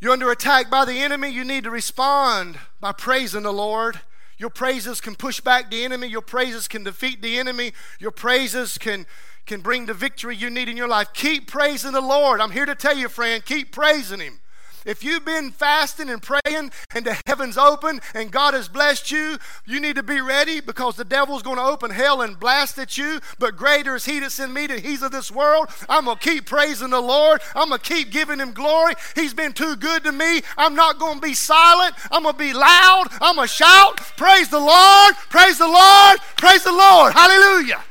You're 0.00 0.12
under 0.12 0.30
attack 0.32 0.68
by 0.68 0.84
the 0.84 0.98
enemy? 0.98 1.28
You 1.28 1.44
need 1.44 1.64
to 1.64 1.70
respond 1.70 2.58
by 2.80 2.90
praising 2.90 3.44
the 3.44 3.52
Lord. 3.52 4.00
Your 4.42 4.50
praises 4.50 5.00
can 5.00 5.14
push 5.14 5.40
back 5.40 5.70
the 5.70 5.84
enemy. 5.84 6.08
Your 6.08 6.20
praises 6.20 6.66
can 6.66 6.82
defeat 6.82 7.22
the 7.22 7.38
enemy. 7.38 7.72
Your 8.00 8.10
praises 8.10 8.76
can, 8.76 9.06
can 9.46 9.60
bring 9.60 9.86
the 9.86 9.94
victory 9.94 10.34
you 10.34 10.50
need 10.50 10.68
in 10.68 10.76
your 10.76 10.88
life. 10.88 11.12
Keep 11.14 11.46
praising 11.46 11.92
the 11.92 12.00
Lord. 12.00 12.40
I'm 12.40 12.50
here 12.50 12.66
to 12.66 12.74
tell 12.74 12.96
you, 12.96 13.08
friend, 13.08 13.44
keep 13.44 13.70
praising 13.70 14.18
Him. 14.18 14.40
If 14.84 15.04
you've 15.04 15.24
been 15.24 15.50
fasting 15.50 16.10
and 16.10 16.22
praying 16.22 16.72
and 16.94 17.04
the 17.04 17.16
heavens 17.26 17.56
open 17.56 18.00
and 18.14 18.30
God 18.30 18.54
has 18.54 18.68
blessed 18.68 19.10
you, 19.10 19.38
you 19.66 19.80
need 19.80 19.96
to 19.96 20.02
be 20.02 20.20
ready 20.20 20.60
because 20.60 20.96
the 20.96 21.04
devil's 21.04 21.42
going 21.42 21.56
to 21.56 21.62
open 21.62 21.90
hell 21.90 22.22
and 22.22 22.38
blast 22.38 22.78
at 22.78 22.98
you. 22.98 23.20
But 23.38 23.56
greater 23.56 23.94
is 23.94 24.04
he 24.04 24.20
that's 24.20 24.38
in 24.38 24.52
me 24.52 24.66
than 24.66 24.82
he's 24.82 25.02
of 25.02 25.12
this 25.12 25.30
world. 25.30 25.68
I'm 25.88 26.06
going 26.06 26.18
to 26.18 26.22
keep 26.22 26.46
praising 26.46 26.90
the 26.90 27.00
Lord. 27.00 27.40
I'm 27.54 27.68
going 27.68 27.80
to 27.80 27.94
keep 27.94 28.10
giving 28.10 28.38
him 28.38 28.52
glory. 28.52 28.94
He's 29.14 29.34
been 29.34 29.52
too 29.52 29.76
good 29.76 30.04
to 30.04 30.12
me. 30.12 30.42
I'm 30.56 30.74
not 30.74 30.98
going 30.98 31.16
to 31.16 31.20
be 31.20 31.34
silent. 31.34 31.94
I'm 32.10 32.22
going 32.22 32.34
to 32.34 32.38
be 32.38 32.52
loud. 32.52 33.04
I'm 33.20 33.36
going 33.36 33.48
to 33.48 33.54
shout. 33.54 33.98
Praise 34.16 34.48
the 34.48 34.60
Lord. 34.60 35.14
Praise 35.30 35.58
the 35.58 35.68
Lord. 35.68 36.18
Praise 36.36 36.64
the 36.64 36.72
Lord. 36.72 37.12
Hallelujah. 37.12 37.82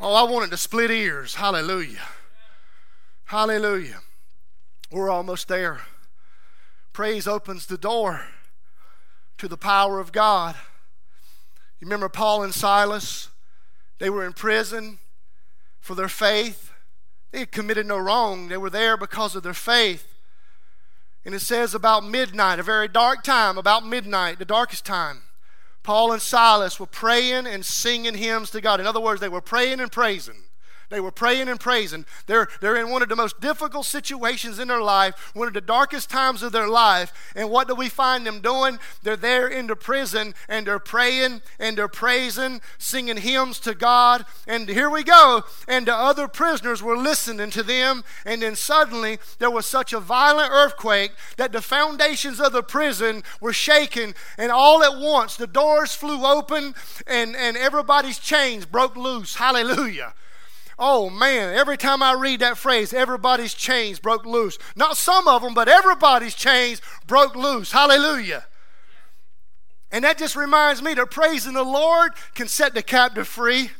Oh, 0.00 0.14
I 0.14 0.30
wanted 0.30 0.50
to 0.50 0.56
split 0.56 0.90
ears. 0.90 1.36
Hallelujah. 1.36 2.02
Hallelujah. 3.24 4.00
We're 4.94 5.10
almost 5.10 5.48
there. 5.48 5.80
Praise 6.92 7.26
opens 7.26 7.66
the 7.66 7.76
door 7.76 8.28
to 9.38 9.48
the 9.48 9.56
power 9.56 9.98
of 9.98 10.12
God. 10.12 10.54
You 11.80 11.86
remember 11.86 12.08
Paul 12.08 12.44
and 12.44 12.54
Silas? 12.54 13.28
They 13.98 14.08
were 14.08 14.24
in 14.24 14.34
prison 14.34 15.00
for 15.80 15.96
their 15.96 16.08
faith. 16.08 16.70
They 17.32 17.40
had 17.40 17.50
committed 17.50 17.86
no 17.86 17.98
wrong. 17.98 18.46
They 18.46 18.56
were 18.56 18.70
there 18.70 18.96
because 18.96 19.34
of 19.34 19.42
their 19.42 19.52
faith. 19.52 20.14
And 21.24 21.34
it 21.34 21.40
says 21.40 21.74
about 21.74 22.04
midnight, 22.04 22.60
a 22.60 22.62
very 22.62 22.86
dark 22.86 23.24
time, 23.24 23.58
about 23.58 23.84
midnight, 23.84 24.38
the 24.38 24.44
darkest 24.44 24.86
time, 24.86 25.22
Paul 25.82 26.12
and 26.12 26.22
Silas 26.22 26.78
were 26.78 26.86
praying 26.86 27.48
and 27.48 27.66
singing 27.66 28.14
hymns 28.14 28.50
to 28.50 28.60
God. 28.60 28.78
In 28.78 28.86
other 28.86 29.00
words, 29.00 29.20
they 29.20 29.28
were 29.28 29.40
praying 29.40 29.80
and 29.80 29.90
praising. 29.90 30.44
They 30.90 31.00
were 31.00 31.10
praying 31.10 31.48
and 31.48 31.58
praising. 31.58 32.04
They're, 32.26 32.48
they're 32.60 32.76
in 32.76 32.90
one 32.90 33.02
of 33.02 33.08
the 33.08 33.16
most 33.16 33.40
difficult 33.40 33.86
situations 33.86 34.58
in 34.58 34.68
their 34.68 34.82
life, 34.82 35.32
one 35.34 35.48
of 35.48 35.54
the 35.54 35.60
darkest 35.60 36.10
times 36.10 36.42
of 36.42 36.52
their 36.52 36.68
life. 36.68 37.12
And 37.34 37.50
what 37.50 37.68
do 37.68 37.74
we 37.74 37.88
find 37.88 38.26
them 38.26 38.40
doing? 38.40 38.78
They're 39.02 39.16
there 39.16 39.48
in 39.48 39.66
the 39.66 39.76
prison 39.76 40.34
and 40.48 40.66
they're 40.66 40.78
praying 40.78 41.42
and 41.58 41.78
they're 41.78 41.88
praising, 41.88 42.60
singing 42.78 43.18
hymns 43.18 43.58
to 43.60 43.74
God. 43.74 44.24
And 44.46 44.68
here 44.68 44.90
we 44.90 45.04
go. 45.04 45.44
And 45.66 45.86
the 45.86 45.94
other 45.94 46.28
prisoners 46.28 46.82
were 46.82 46.96
listening 46.96 47.50
to 47.50 47.62
them. 47.62 48.04
And 48.24 48.42
then 48.42 48.56
suddenly 48.56 49.18
there 49.38 49.50
was 49.50 49.66
such 49.66 49.92
a 49.92 50.00
violent 50.00 50.50
earthquake 50.52 51.12
that 51.36 51.52
the 51.52 51.62
foundations 51.62 52.40
of 52.40 52.52
the 52.52 52.62
prison 52.62 53.22
were 53.40 53.52
shaken. 53.52 54.14
And 54.38 54.52
all 54.52 54.82
at 54.82 54.98
once 54.98 55.36
the 55.36 55.46
doors 55.46 55.94
flew 55.94 56.24
open 56.24 56.74
and, 57.06 57.34
and 57.36 57.56
everybody's 57.56 58.18
chains 58.18 58.66
broke 58.66 58.96
loose. 58.96 59.36
Hallelujah. 59.36 60.14
Oh 60.78 61.08
man, 61.08 61.54
every 61.54 61.76
time 61.76 62.02
I 62.02 62.12
read 62.12 62.40
that 62.40 62.58
phrase, 62.58 62.92
everybody's 62.92 63.54
chains 63.54 63.98
broke 63.98 64.26
loose. 64.26 64.58
Not 64.74 64.96
some 64.96 65.28
of 65.28 65.42
them, 65.42 65.54
but 65.54 65.68
everybody's 65.68 66.34
chains 66.34 66.80
broke 67.06 67.36
loose. 67.36 67.72
Hallelujah. 67.72 68.44
And 69.92 70.04
that 70.04 70.18
just 70.18 70.34
reminds 70.34 70.82
me 70.82 70.94
that 70.94 71.10
praising 71.10 71.54
the 71.54 71.62
Lord 71.62 72.12
can 72.34 72.48
set 72.48 72.74
the 72.74 72.82
captive 72.82 73.28
free. 73.28 73.70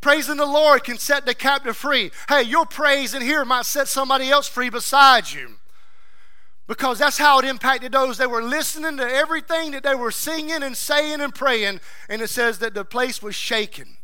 Praising 0.00 0.36
the 0.36 0.46
Lord 0.46 0.84
can 0.84 0.98
set 0.98 1.26
the 1.26 1.34
captive 1.34 1.76
free. 1.76 2.12
Hey, 2.28 2.42
your 2.42 2.66
praise 2.66 3.14
in 3.14 3.22
here 3.22 3.44
might 3.44 3.66
set 3.66 3.88
somebody 3.88 4.30
else 4.30 4.46
free 4.46 4.70
beside 4.70 5.32
you. 5.32 5.56
Because 6.68 7.00
that's 7.00 7.18
how 7.18 7.40
it 7.40 7.44
impacted 7.44 7.90
those. 7.90 8.18
They 8.18 8.26
were 8.26 8.42
listening 8.42 8.96
to 8.98 9.04
everything 9.04 9.72
that 9.72 9.82
they 9.82 9.96
were 9.96 10.12
singing 10.12 10.62
and 10.62 10.76
saying 10.76 11.20
and 11.20 11.34
praying. 11.34 11.80
And 12.08 12.22
it 12.22 12.30
says 12.30 12.60
that 12.60 12.74
the 12.74 12.84
place 12.84 13.20
was 13.20 13.34
shaken. 13.34 13.96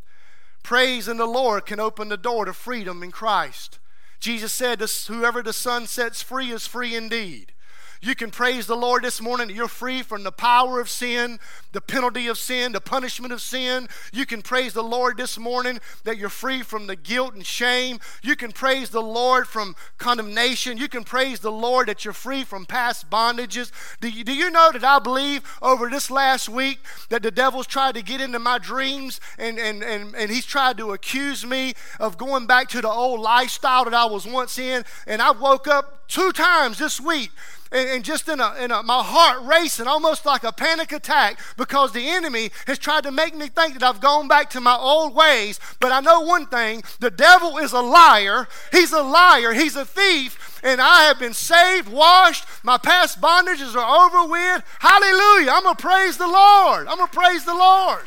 Praise 0.69 1.09
in 1.09 1.17
the 1.17 1.25
Lord 1.25 1.65
can 1.65 1.81
open 1.81 2.11
the 2.11 2.19
door 2.19 2.45
to 2.45 2.53
freedom 2.53 3.03
in 3.03 3.11
Christ. 3.11 3.79
Jesus 4.21 4.53
said, 4.53 4.83
Whoever 5.07 5.43
the 5.43 5.55
Son 5.55 5.87
sets 5.87 6.21
free 6.21 6.51
is 6.51 6.67
free 6.67 6.95
indeed. 6.95 7.53
You 8.01 8.15
can 8.15 8.31
praise 8.31 8.67
the 8.67 8.77
Lord 8.77 9.03
this 9.03 9.21
morning 9.21 9.51
you're 9.51 9.67
free 9.67 10.03
from 10.03 10.23
the 10.23 10.31
power 10.31 10.79
of 10.79 10.89
sin, 10.89 11.41
the 11.73 11.81
penalty 11.81 12.29
of 12.29 12.39
sin, 12.39 12.73
the 12.73 12.81
punishment 12.81 13.33
of 13.33 13.41
sin. 13.41 13.89
You 14.13 14.25
can 14.25 14.41
praise 14.41 14.73
the 14.73 14.85
Lord 14.85 15.17
this 15.17 15.37
morning 15.37 15.81
that 16.05 16.17
you're 16.17 16.29
free 16.29 16.63
from 16.63 16.87
the 16.87 16.95
guilt 16.95 17.35
and 17.35 17.45
shame. 17.45 17.99
You 18.23 18.37
can 18.37 18.53
praise 18.53 18.91
the 18.91 19.03
Lord 19.03 19.49
from 19.49 19.75
condemnation. 19.99 20.79
You 20.79 20.89
can 20.89 21.03
praise 21.03 21.41
the 21.41 21.51
Lord 21.51 21.89
that 21.89 22.05
you're 22.05 22.15
free 22.15 22.45
from 22.45 22.67
past 22.67 23.11
bondages. 23.11 23.73
Do 24.01 24.09
you, 24.09 24.23
do 24.23 24.33
you 24.33 24.51
know 24.51 24.71
that 24.73 24.85
I 24.85 25.01
believe 25.01 25.43
over 25.61 25.89
this 25.89 26.11
last 26.11 26.49
week 26.49 26.79
that 27.09 27.23
the 27.23 27.31
devil's 27.33 27.67
tried 27.67 27.97
to 27.97 28.03
get 28.03 28.21
into 28.21 28.39
my 28.39 28.59
dreams 28.59 29.21
and, 29.39 29.59
and, 29.59 29.83
and, 29.83 30.15
and 30.15 30.31
he's 30.31 30.47
tried 30.47 30.79
to 30.79 30.93
accuse 30.93 31.45
me 31.45 31.75
of 31.99 32.17
going 32.17 32.47
back 32.47 32.69
to 32.69 32.81
the 32.81 32.89
old 32.89 33.21
lifestyle 33.21 33.85
that 33.85 33.95
I 33.95 34.07
was 34.07 34.25
once 34.25 34.57
in? 34.59 34.85
And 35.07 35.21
I 35.21 35.33
woke 35.33 35.67
up 35.67 36.07
two 36.09 36.33
times 36.33 36.79
this 36.79 37.01
week 37.01 37.31
and, 37.71 37.89
and 37.89 38.05
just 38.05 38.29
in, 38.29 38.41
a, 38.41 38.55
in 38.61 38.71
a, 38.71 38.83
my 38.83 39.03
heart 39.03 39.43
racing, 39.43 39.87
almost 39.87 40.25
like 40.27 40.45
a 40.45 40.53
panic 40.53 40.93
attack, 40.93 41.39
because 41.57 41.93
the 41.93 42.09
enemy 42.09 42.51
has 42.67 42.79
tried 42.79 43.05
to 43.05 43.11
make 43.11 43.35
me 43.35 43.49
think 43.49 43.75
that 43.75 43.83
I've 43.83 44.01
gone 44.01 44.29
back 44.29 44.51
to 44.51 44.61
my 44.61 44.77
old 44.77 45.15
ways. 45.15 45.61
But 45.81 45.93
I 45.93 46.01
know 46.01 46.21
one 46.21 46.47
thing 46.47 46.83
the 47.01 47.11
devil 47.11 47.59
is 47.59 47.73
a 47.73 47.81
liar, 47.81 48.49
he's 48.73 48.93
a 48.93 49.03
liar, 49.03 49.53
he's 49.53 49.77
a 49.77 49.85
thief, 49.85 50.61
and 50.63 50.81
I 50.81 51.05
have 51.05 51.19
been 51.19 51.35
saved, 51.35 51.89
washed, 51.89 52.45
my 52.63 52.79
past 52.79 53.21
bondages 53.21 53.77
are 53.77 54.07
over 54.07 54.31
with. 54.31 54.65
Hallelujah. 54.81 55.53
I'm 55.53 55.63
going 55.63 55.77
to 55.77 55.83
praise 55.83 56.17
the 56.17 56.27
Lord. 56.27 56.89
I'm 56.89 56.97
going 56.97 57.09
to 57.09 57.17
praise 57.17 57.45
the 57.45 57.55
Lord. 57.55 58.01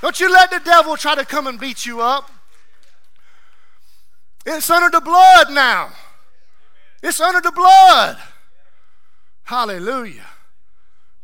Don't 0.00 0.18
you 0.18 0.30
let 0.30 0.50
the 0.50 0.60
devil 0.60 0.96
try 0.96 1.14
to 1.14 1.24
come 1.24 1.46
and 1.46 1.58
beat 1.58 1.86
you 1.86 2.00
up. 2.00 2.30
It's 4.44 4.68
under 4.68 4.90
the 4.90 5.00
blood 5.00 5.50
now. 5.50 5.92
It's 7.02 7.20
under 7.20 7.40
the 7.40 7.52
blood. 7.52 8.18
Hallelujah. 9.44 10.26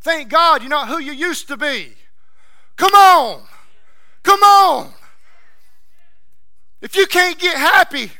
Thank 0.00 0.30
God 0.30 0.62
you're 0.62 0.70
not 0.70 0.88
who 0.88 0.98
you 0.98 1.12
used 1.12 1.48
to 1.48 1.56
be. 1.56 1.94
Come 2.76 2.94
on. 2.94 3.42
Come 4.22 4.42
on. 4.42 4.92
If 6.80 6.96
you 6.96 7.06
can't 7.06 7.38
get 7.38 7.56
happy 7.56 8.12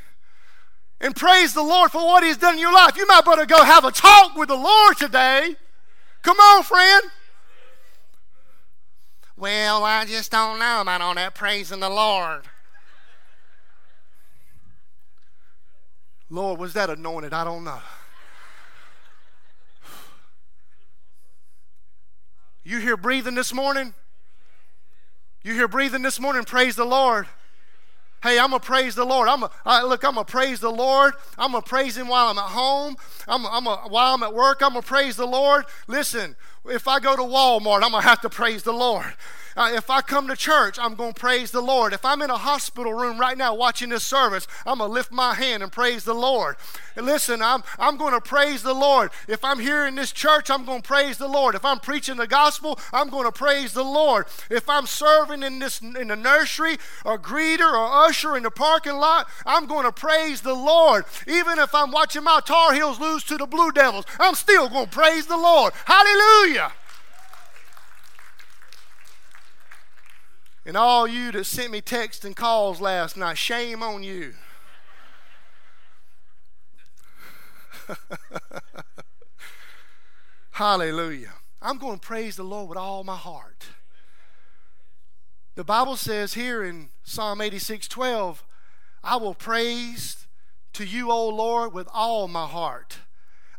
and 1.00 1.16
praise 1.16 1.54
the 1.54 1.62
Lord 1.62 1.90
for 1.90 2.04
what 2.04 2.22
He's 2.22 2.36
done 2.36 2.54
in 2.54 2.60
your 2.60 2.72
life, 2.72 2.96
you 2.96 3.06
might 3.06 3.24
better 3.24 3.46
go 3.46 3.64
have 3.64 3.84
a 3.84 3.90
talk 3.90 4.36
with 4.36 4.48
the 4.48 4.56
Lord 4.56 4.98
today. 4.98 5.56
Come 6.22 6.36
on, 6.38 6.62
friend. 6.62 7.04
Well, 9.36 9.84
I 9.84 10.04
just 10.04 10.30
don't 10.30 10.58
know 10.58 10.82
about 10.82 11.00
all 11.00 11.14
that 11.14 11.34
praising 11.34 11.80
the 11.80 11.88
Lord. 11.88 12.42
Lord, 16.28 16.60
was 16.60 16.74
that 16.74 16.90
anointed? 16.90 17.32
I 17.32 17.44
don't 17.44 17.64
know. 17.64 17.80
You 22.70 22.78
hear 22.78 22.96
breathing 22.96 23.34
this 23.34 23.52
morning? 23.52 23.94
You 25.42 25.54
hear 25.54 25.66
breathing 25.66 26.02
this 26.02 26.20
morning? 26.20 26.44
Praise 26.44 26.76
the 26.76 26.84
Lord. 26.84 27.26
Hey, 28.22 28.38
I'm 28.38 28.50
gonna 28.50 28.60
praise 28.60 28.94
the 28.94 29.04
Lord. 29.04 29.28
I'm 29.28 29.42
a, 29.42 29.50
look. 29.88 30.04
I'm 30.04 30.14
gonna 30.14 30.24
praise 30.24 30.60
the 30.60 30.70
Lord. 30.70 31.14
I'm 31.36 31.50
gonna 31.50 31.62
praise 31.62 31.96
Him 31.96 32.06
while 32.06 32.28
I'm 32.28 32.38
at 32.38 32.44
home. 32.44 32.94
I'm, 33.26 33.44
I'm 33.44 33.66
a, 33.66 33.76
while 33.88 34.14
I'm 34.14 34.22
at 34.22 34.32
work. 34.32 34.62
I'm 34.62 34.74
gonna 34.74 34.82
praise 34.82 35.16
the 35.16 35.26
Lord. 35.26 35.64
Listen, 35.88 36.36
if 36.66 36.86
I 36.88 37.00
go 37.00 37.16
to 37.16 37.22
Walmart, 37.22 37.82
I'm 37.82 37.92
gonna 37.92 38.02
have 38.02 38.20
to 38.22 38.30
praise 38.30 38.62
the 38.62 38.72
Lord. 38.72 39.14
Uh, 39.56 39.70
if 39.74 39.90
I 39.90 40.00
come 40.00 40.28
to 40.28 40.36
church, 40.36 40.78
I'm 40.78 40.94
going 40.94 41.12
to 41.12 41.20
praise 41.20 41.50
the 41.50 41.60
Lord. 41.60 41.92
If 41.92 42.04
I'm 42.04 42.22
in 42.22 42.30
a 42.30 42.36
hospital 42.36 42.94
room 42.94 43.18
right 43.18 43.36
now 43.36 43.54
watching 43.54 43.88
this 43.90 44.04
service, 44.04 44.46
I'm 44.64 44.78
going 44.78 44.90
to 44.90 44.94
lift 44.94 45.10
my 45.10 45.34
hand 45.34 45.62
and 45.62 45.72
praise 45.72 46.04
the 46.04 46.14
Lord. 46.14 46.56
And 46.96 47.06
listen, 47.06 47.42
I'm, 47.42 47.62
I'm 47.78 47.96
going 47.96 48.12
to 48.12 48.20
praise 48.20 48.62
the 48.62 48.74
Lord. 48.74 49.10
If 49.26 49.44
I'm 49.44 49.58
here 49.58 49.86
in 49.86 49.96
this 49.96 50.12
church, 50.12 50.50
I'm 50.50 50.64
going 50.64 50.82
to 50.82 50.86
praise 50.86 51.18
the 51.18 51.28
Lord. 51.28 51.54
If 51.54 51.64
I'm 51.64 51.80
preaching 51.80 52.16
the 52.16 52.26
gospel, 52.26 52.78
I'm 52.92 53.10
going 53.10 53.24
to 53.24 53.32
praise 53.32 53.72
the 53.72 53.84
Lord. 53.84 54.26
If 54.50 54.68
I'm 54.68 54.86
serving 54.86 55.42
in 55.42 55.58
this 55.58 55.80
in 55.80 56.08
the 56.08 56.16
nursery 56.16 56.78
or 57.04 57.18
greeter 57.18 57.72
or 57.72 58.06
usher 58.06 58.36
in 58.36 58.44
the 58.44 58.50
parking 58.50 58.96
lot, 58.96 59.28
I'm 59.46 59.66
going 59.66 59.84
to 59.84 59.92
praise 59.92 60.42
the 60.42 60.54
Lord. 60.54 61.04
Even 61.26 61.58
if 61.58 61.74
I'm 61.74 61.90
watching 61.90 62.24
my 62.24 62.40
Tar 62.44 62.74
Heels 62.74 63.00
lose 63.00 63.24
to 63.24 63.36
the 63.36 63.46
Blue 63.46 63.72
Devils, 63.72 64.04
I'm 64.18 64.34
still 64.34 64.68
going 64.68 64.86
to 64.86 64.90
praise 64.90 65.26
the 65.26 65.36
Lord. 65.36 65.72
Hallelujah. 65.84 66.49
And 70.64 70.76
all 70.76 71.06
you 71.08 71.32
that 71.32 71.44
sent 71.44 71.72
me 71.72 71.80
texts 71.80 72.24
and 72.24 72.36
calls 72.36 72.80
last 72.80 73.16
night, 73.16 73.38
shame 73.38 73.82
on 73.82 74.02
you. 74.02 74.34
Hallelujah. 80.52 81.32
I'm 81.62 81.78
going 81.78 81.98
to 81.98 82.06
praise 82.06 82.36
the 82.36 82.42
Lord 82.42 82.68
with 82.68 82.78
all 82.78 83.04
my 83.04 83.16
heart. 83.16 83.66
The 85.54 85.64
Bible 85.64 85.96
says 85.96 86.34
here 86.34 86.62
in 86.62 86.90
Psalm 87.02 87.40
86 87.40 87.88
12, 87.88 88.44
I 89.02 89.16
will 89.16 89.34
praise 89.34 90.26
to 90.74 90.84
you, 90.84 91.10
O 91.10 91.28
Lord, 91.28 91.72
with 91.72 91.88
all 91.92 92.28
my 92.28 92.46
heart. 92.46 92.98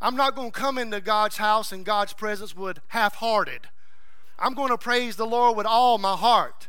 I'm 0.02 0.16
not 0.16 0.36
going 0.36 0.52
to 0.52 0.60
come 0.60 0.80
into 0.80 1.00
God's 1.00 1.38
house 1.38 1.72
and 1.72 1.86
God's 1.86 2.14
presence 2.14 2.56
with 2.56 2.80
half 2.88 3.16
hearted. 3.16 3.62
I'm 4.40 4.56
going 4.56 4.70
to 4.70 4.78
praise 4.78 5.16
the 5.16 5.28
Lord 5.28 5.56
with 5.56 5.68
all 5.68 6.00
my 6.00 6.16
heart. 6.16 6.68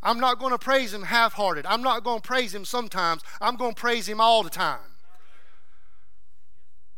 I'm 0.00 0.20
not 0.20 0.38
going 0.38 0.52
to 0.52 0.58
praise 0.58 0.94
Him 0.94 1.02
half 1.02 1.32
hearted. 1.32 1.66
I'm 1.66 1.82
not 1.82 2.04
going 2.04 2.20
to 2.20 2.26
praise 2.26 2.54
Him 2.54 2.64
sometimes. 2.64 3.22
I'm 3.40 3.56
going 3.56 3.74
to 3.74 3.80
praise 3.80 4.08
Him 4.08 4.20
all 4.20 4.44
the 4.44 4.50
time. 4.50 4.78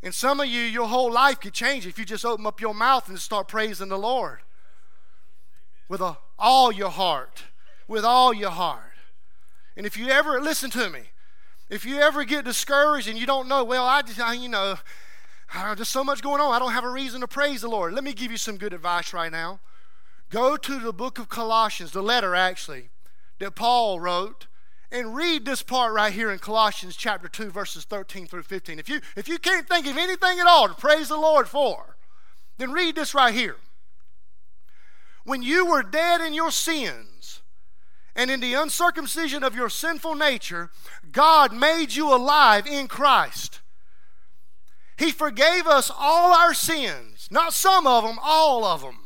And 0.03 0.13
some 0.13 0.39
of 0.39 0.47
you, 0.47 0.61
your 0.61 0.87
whole 0.87 1.11
life 1.11 1.39
could 1.39 1.53
change 1.53 1.87
if 1.87 1.97
you 1.97 2.05
just 2.05 2.25
open 2.25 2.45
up 2.45 2.61
your 2.61 2.73
mouth 2.73 3.09
and 3.09 3.19
start 3.19 3.47
praising 3.47 3.89
the 3.89 3.97
Lord 3.97 4.39
with 5.89 6.01
a, 6.01 6.17
all 6.37 6.71
your 6.71 6.89
heart. 6.89 7.43
With 7.87 8.05
all 8.05 8.33
your 8.33 8.51
heart. 8.51 8.93
And 9.75 9.85
if 9.85 9.97
you 9.97 10.09
ever, 10.09 10.39
listen 10.39 10.69
to 10.71 10.89
me, 10.89 11.01
if 11.69 11.85
you 11.85 11.99
ever 11.99 12.23
get 12.23 12.45
discouraged 12.45 13.07
and 13.07 13.17
you 13.17 13.25
don't 13.25 13.47
know, 13.47 13.63
well, 13.63 13.85
I 13.85 14.01
just, 14.01 14.19
I, 14.19 14.33
you 14.33 14.49
know, 14.49 14.75
Ah, 15.53 15.73
there's 15.75 15.89
so 15.89 16.03
much 16.03 16.21
going 16.21 16.39
on, 16.39 16.53
I 16.53 16.59
don't 16.59 16.71
have 16.71 16.85
a 16.85 16.89
reason 16.89 17.21
to 17.21 17.27
praise 17.27 17.61
the 17.61 17.67
Lord. 17.67 17.93
Let 17.93 18.03
me 18.03 18.13
give 18.13 18.31
you 18.31 18.37
some 18.37 18.57
good 18.57 18.73
advice 18.73 19.13
right 19.13 19.31
now. 19.31 19.59
Go 20.29 20.55
to 20.55 20.79
the 20.79 20.93
book 20.93 21.19
of 21.19 21.27
Colossians, 21.27 21.91
the 21.91 22.01
letter 22.01 22.35
actually, 22.35 22.89
that 23.39 23.55
Paul 23.55 23.99
wrote, 23.99 24.47
and 24.91 25.15
read 25.15 25.45
this 25.45 25.61
part 25.61 25.93
right 25.93 26.13
here 26.13 26.31
in 26.31 26.39
Colossians 26.39 26.95
chapter 26.95 27.27
2, 27.27 27.49
verses 27.49 27.83
13 27.83 28.27
through 28.27 28.43
15. 28.43 28.79
If 28.79 28.89
you, 28.89 29.01
if 29.15 29.27
you 29.27 29.37
can't 29.37 29.67
think 29.67 29.87
of 29.87 29.97
anything 29.97 30.39
at 30.39 30.47
all 30.47 30.67
to 30.67 30.73
praise 30.73 31.09
the 31.09 31.17
Lord 31.17 31.47
for, 31.47 31.97
then 32.57 32.71
read 32.71 32.95
this 32.95 33.13
right 33.13 33.33
here. 33.33 33.57
When 35.23 35.41
you 35.41 35.65
were 35.65 35.83
dead 35.83 36.21
in 36.21 36.33
your 36.33 36.51
sins 36.51 37.41
and 38.15 38.29
in 38.29 38.39
the 38.39 38.53
uncircumcision 38.53 39.43
of 39.43 39.55
your 39.55 39.69
sinful 39.69 40.15
nature, 40.15 40.71
God 41.11 41.53
made 41.53 41.93
you 41.93 42.13
alive 42.13 42.67
in 42.67 42.87
Christ. 42.87 43.60
He 45.01 45.11
forgave 45.11 45.65
us 45.65 45.89
all 45.89 46.33
our 46.33 46.53
sins, 46.53 47.27
not 47.31 47.53
some 47.53 47.87
of 47.87 48.03
them, 48.03 48.19
all 48.21 48.63
of 48.63 48.81
them 48.81 48.99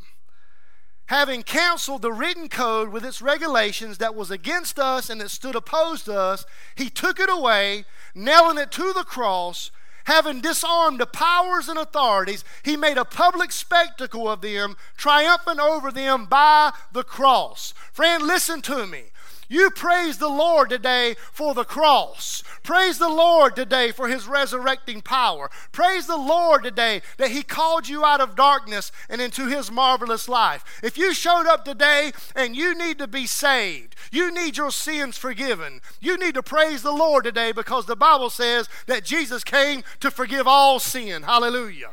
having 1.08 1.44
canceled 1.44 2.02
the 2.02 2.12
written 2.12 2.50
code 2.50 2.90
with 2.90 3.06
its 3.06 3.22
regulations 3.22 4.00
that 4.00 4.16
was 4.16 4.32
against 4.32 4.80
us 4.80 5.10
and 5.10 5.22
that 5.22 5.30
stood 5.30 5.56
opposed 5.56 6.06
to 6.06 6.20
us, 6.20 6.46
he 6.76 6.90
took 6.90 7.20
it 7.20 7.30
away, 7.30 7.86
nailing 8.16 8.58
it 8.58 8.72
to 8.72 8.94
the 8.94 9.04
cross. 9.04 9.72
Having 10.06 10.42
disarmed 10.42 11.00
the 11.00 11.08
powers 11.08 11.68
and 11.68 11.80
authorities, 11.80 12.44
he 12.64 12.78
made 12.78 12.98
a 12.98 13.06
public 13.06 13.52
spectacle 13.52 14.30
of 14.30 14.42
them, 14.42 14.78
triumphant 14.98 15.60
over 15.60 15.92
them 15.92 16.26
by 16.26 16.72
the 16.92 17.04
cross. 17.04 17.74
Friend, 17.92 18.22
listen 18.22 18.62
to 18.64 18.86
me. 18.86 19.06
You 19.48 19.70
praise 19.70 20.18
the 20.18 20.30
Lord 20.30 20.70
today 20.70 21.16
for 21.32 21.54
the 21.54 21.64
cross. 21.64 22.44
Praise 22.64 22.98
the 22.98 23.10
Lord 23.10 23.56
today 23.56 23.92
for 23.92 24.08
his 24.08 24.28
resurrecting 24.28 25.02
power. 25.02 25.50
Praise 25.72 26.08
the 26.08 26.18
Lord 26.18 26.64
today 26.64 27.02
that 27.18 27.32
he 27.32 27.44
called 27.44 27.88
you 27.88 28.04
out 28.04 28.22
of 28.22 28.36
darkness 28.36 28.92
and 29.08 29.22
into 29.22 29.48
his 29.48 29.72
marvelous 29.72 30.28
life. 30.28 30.64
If 30.82 30.98
you 30.98 31.14
showed 31.14 31.46
up 31.46 31.64
today 31.64 32.12
and 32.36 32.56
you 32.56 32.76
need 32.76 32.98
to 32.98 33.08
be 33.08 33.28
saved, 33.28 33.96
you 34.12 34.34
need 34.34 34.58
your 34.58 34.72
sins 34.72 35.18
forgiven, 35.18 35.82
you 36.02 36.18
need 36.18 36.34
to 36.34 36.44
praise 36.44 36.82
the 36.82 36.92
Lord 36.92 37.24
today 37.24 37.52
because 37.52 37.86
the 37.86 37.96
Bible 37.96 38.30
says 38.32 38.68
that 38.88 39.04
Jesus 39.06 39.44
came 39.44 39.84
to 40.00 40.10
forgive 40.10 40.48
all 40.48 40.80
sin. 40.80 41.24
Hallelujah. 41.24 41.92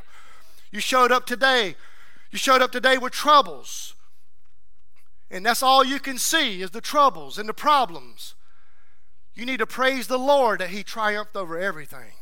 You 0.70 0.80
showed 0.80 1.12
up 1.12 1.26
today. 1.26 1.76
You 2.30 2.38
showed 2.38 2.62
up 2.62 2.72
today 2.72 2.96
with 2.96 3.12
troubles. 3.12 3.91
And 5.32 5.46
that's 5.46 5.62
all 5.62 5.82
you 5.82 5.98
can 5.98 6.18
see 6.18 6.60
is 6.60 6.70
the 6.70 6.82
troubles 6.82 7.38
and 7.38 7.48
the 7.48 7.54
problems. 7.54 8.34
You 9.34 9.46
need 9.46 9.60
to 9.60 9.66
praise 9.66 10.06
the 10.06 10.18
Lord 10.18 10.60
that 10.60 10.68
He 10.68 10.82
triumphed 10.82 11.34
over 11.34 11.58
everything. 11.58 12.12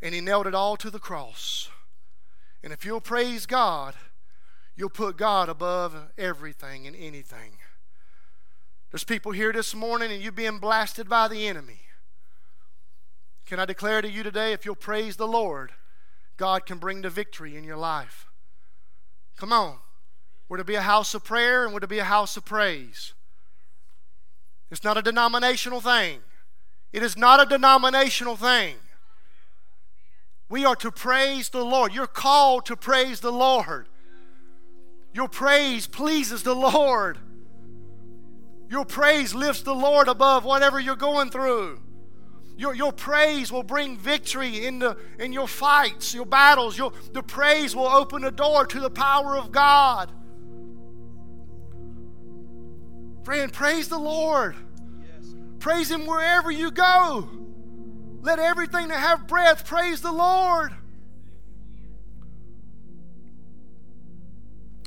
And 0.00 0.14
He 0.14 0.20
nailed 0.20 0.46
it 0.46 0.54
all 0.54 0.76
to 0.76 0.88
the 0.88 1.00
cross. 1.00 1.68
And 2.62 2.72
if 2.72 2.84
you'll 2.84 3.00
praise 3.00 3.46
God, 3.46 3.94
you'll 4.76 4.88
put 4.88 5.16
God 5.16 5.48
above 5.48 6.12
everything 6.16 6.86
and 6.86 6.94
anything. 6.94 7.58
There's 8.92 9.02
people 9.02 9.32
here 9.32 9.52
this 9.52 9.74
morning 9.74 10.12
and 10.12 10.22
you're 10.22 10.30
being 10.30 10.58
blasted 10.58 11.08
by 11.08 11.26
the 11.26 11.48
enemy. 11.48 11.80
Can 13.44 13.58
I 13.58 13.64
declare 13.64 14.02
to 14.02 14.08
you 14.08 14.22
today, 14.22 14.52
if 14.52 14.64
you'll 14.64 14.76
praise 14.76 15.16
the 15.16 15.26
Lord, 15.26 15.72
God 16.36 16.64
can 16.64 16.78
bring 16.78 17.02
the 17.02 17.10
victory 17.10 17.56
in 17.56 17.64
your 17.64 17.76
life. 17.76 18.28
Come 19.36 19.52
on. 19.52 19.78
We're 20.48 20.58
to 20.58 20.64
be 20.64 20.76
a 20.76 20.82
house 20.82 21.14
of 21.14 21.24
prayer 21.24 21.64
and 21.64 21.72
we're 21.72 21.80
to 21.80 21.86
be 21.86 21.98
a 21.98 22.04
house 22.04 22.36
of 22.36 22.44
praise. 22.44 23.14
It's 24.70 24.84
not 24.84 24.96
a 24.96 25.02
denominational 25.02 25.80
thing. 25.80 26.20
It 26.92 27.02
is 27.02 27.16
not 27.16 27.40
a 27.40 27.46
denominational 27.46 28.36
thing. 28.36 28.76
We 30.48 30.64
are 30.64 30.76
to 30.76 30.92
praise 30.92 31.48
the 31.48 31.64
Lord. 31.64 31.92
You're 31.92 32.06
called 32.06 32.66
to 32.66 32.76
praise 32.76 33.20
the 33.20 33.32
Lord. 33.32 33.88
Your 35.12 35.28
praise 35.28 35.86
pleases 35.86 36.42
the 36.42 36.54
Lord. 36.54 37.18
Your 38.68 38.84
praise 38.84 39.34
lifts 39.34 39.62
the 39.62 39.74
Lord 39.74 40.08
above 40.08 40.44
whatever 40.44 40.78
you're 40.78 40.96
going 40.96 41.30
through. 41.30 41.80
Your, 42.56 42.74
your 42.74 42.92
praise 42.92 43.52
will 43.52 43.62
bring 43.62 43.98
victory 43.98 44.64
in, 44.66 44.78
the, 44.78 44.96
in 45.18 45.32
your 45.32 45.46
fights, 45.46 46.14
your 46.14 46.24
battles. 46.24 46.78
Your, 46.78 46.92
the 47.12 47.22
praise 47.22 47.76
will 47.76 47.88
open 47.88 48.24
a 48.24 48.30
door 48.30 48.66
to 48.66 48.80
the 48.80 48.90
power 48.90 49.36
of 49.36 49.52
God. 49.52 50.10
Friend, 53.26 53.52
praise 53.52 53.88
the 53.88 53.98
Lord. 53.98 54.54
Yes. 55.00 55.34
Praise 55.58 55.90
Him 55.90 56.06
wherever 56.06 56.48
you 56.48 56.70
go. 56.70 57.28
Let 58.22 58.38
everything 58.38 58.86
that 58.86 59.00
have 59.00 59.26
breath 59.26 59.66
praise 59.66 60.00
the 60.00 60.12
Lord. 60.12 60.72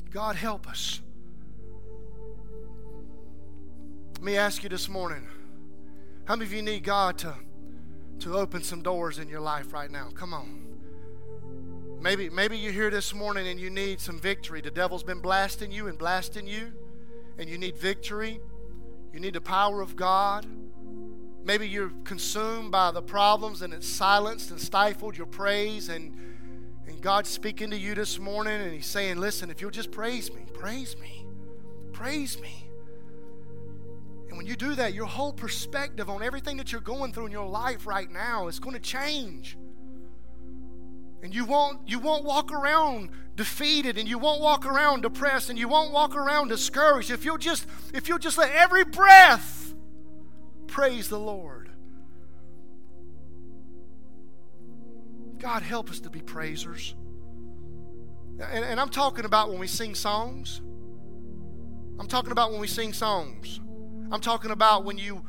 God, 0.08 0.36
help 0.36 0.66
us. 0.66 1.02
Let 4.14 4.22
me 4.22 4.38
ask 4.38 4.62
you 4.62 4.70
this 4.70 4.88
morning 4.88 5.28
how 6.24 6.34
many 6.34 6.46
of 6.46 6.54
you 6.54 6.62
need 6.62 6.82
God 6.82 7.18
to, 7.18 7.34
to 8.20 8.38
open 8.38 8.62
some 8.62 8.80
doors 8.80 9.18
in 9.18 9.28
your 9.28 9.40
life 9.40 9.74
right 9.74 9.90
now? 9.90 10.08
Come 10.14 10.32
on. 10.32 10.64
Maybe, 12.00 12.30
maybe 12.30 12.56
you're 12.56 12.72
here 12.72 12.88
this 12.88 13.12
morning 13.12 13.48
and 13.48 13.60
you 13.60 13.68
need 13.68 14.00
some 14.00 14.18
victory. 14.18 14.62
The 14.62 14.70
devil's 14.70 15.02
been 15.02 15.20
blasting 15.20 15.70
you 15.70 15.88
and 15.88 15.98
blasting 15.98 16.46
you 16.46 16.72
and 17.38 17.48
you 17.48 17.58
need 17.58 17.76
victory, 17.76 18.40
you 19.12 19.20
need 19.20 19.34
the 19.34 19.40
power 19.40 19.80
of 19.80 19.96
God. 19.96 20.46
Maybe 21.42 21.68
you're 21.68 21.92
consumed 22.04 22.70
by 22.70 22.90
the 22.90 23.02
problems 23.02 23.62
and 23.62 23.72
it's 23.72 23.88
silenced 23.88 24.50
and 24.50 24.60
stifled 24.60 25.16
your 25.16 25.26
praise 25.26 25.88
and 25.88 26.16
and 26.86 27.00
God's 27.00 27.30
speaking 27.30 27.70
to 27.70 27.78
you 27.78 27.94
this 27.94 28.18
morning 28.18 28.60
and 28.60 28.72
he's 28.72 28.86
saying, 28.86 29.18
"Listen, 29.18 29.48
if 29.50 29.60
you'll 29.60 29.70
just 29.70 29.90
praise 29.90 30.32
me, 30.32 30.44
praise 30.52 30.96
me. 30.98 31.26
Praise 31.92 32.40
me." 32.40 32.70
And 34.28 34.36
when 34.36 34.46
you 34.46 34.56
do 34.56 34.74
that, 34.74 34.94
your 34.94 35.06
whole 35.06 35.32
perspective 35.32 36.08
on 36.10 36.22
everything 36.22 36.56
that 36.56 36.72
you're 36.72 36.80
going 36.80 37.12
through 37.12 37.26
in 37.26 37.32
your 37.32 37.48
life 37.48 37.86
right 37.86 38.10
now 38.10 38.48
is 38.48 38.58
going 38.60 38.74
to 38.74 38.80
change. 38.80 39.56
And 41.22 41.34
you 41.34 41.44
won't 41.44 41.88
you 41.88 41.98
won't 41.98 42.24
walk 42.24 42.50
around 42.52 43.10
defeated 43.36 43.98
and 43.98 44.08
you 44.08 44.18
won't 44.18 44.40
walk 44.40 44.66
around 44.66 45.02
depressed 45.02 45.50
and 45.50 45.58
you 45.58 45.68
won't 45.68 45.92
walk 45.92 46.14
around 46.14 46.48
discouraged 46.48 47.10
if 47.10 47.24
you'll 47.24 47.38
just 47.38 47.66
if 47.94 48.08
you'll 48.08 48.18
just 48.18 48.38
let 48.38 48.50
every 48.52 48.84
breath 48.84 49.74
praise 50.66 51.08
the 51.08 51.18
Lord. 51.18 51.70
God 55.38 55.62
help 55.62 55.90
us 55.90 56.00
to 56.00 56.10
be 56.10 56.20
praisers. 56.20 56.94
And, 58.40 58.64
and 58.64 58.80
I'm 58.80 58.90
talking 58.90 59.24
about 59.24 59.50
when 59.50 59.58
we 59.58 59.66
sing 59.66 59.94
songs. 59.94 60.60
I'm 61.98 62.06
talking 62.06 62.32
about 62.32 62.52
when 62.52 62.60
we 62.60 62.66
sing 62.66 62.92
songs. 62.92 63.60
I'm 64.10 64.20
talking 64.20 64.50
about 64.50 64.84
when 64.84 64.98
you 64.98 65.24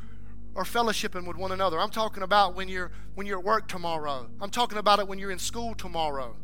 are 0.56 0.64
fellowshipping 0.64 1.26
with 1.26 1.38
one 1.38 1.52
another. 1.52 1.80
I'm 1.80 1.90
talking 1.90 2.24
about 2.24 2.56
when 2.56 2.68
you're 2.68 2.92
when 3.16 3.28
you're 3.28 3.40
at 3.40 3.46
work 3.46 3.68
tomorrow. 3.68 4.30
I'm 4.42 4.50
talking 4.50 4.78
about 4.78 5.00
it 5.00 5.08
when 5.08 5.20
you're 5.20 5.32
in 5.32 5.40
school 5.40 5.74
tomorrow. 5.76 6.36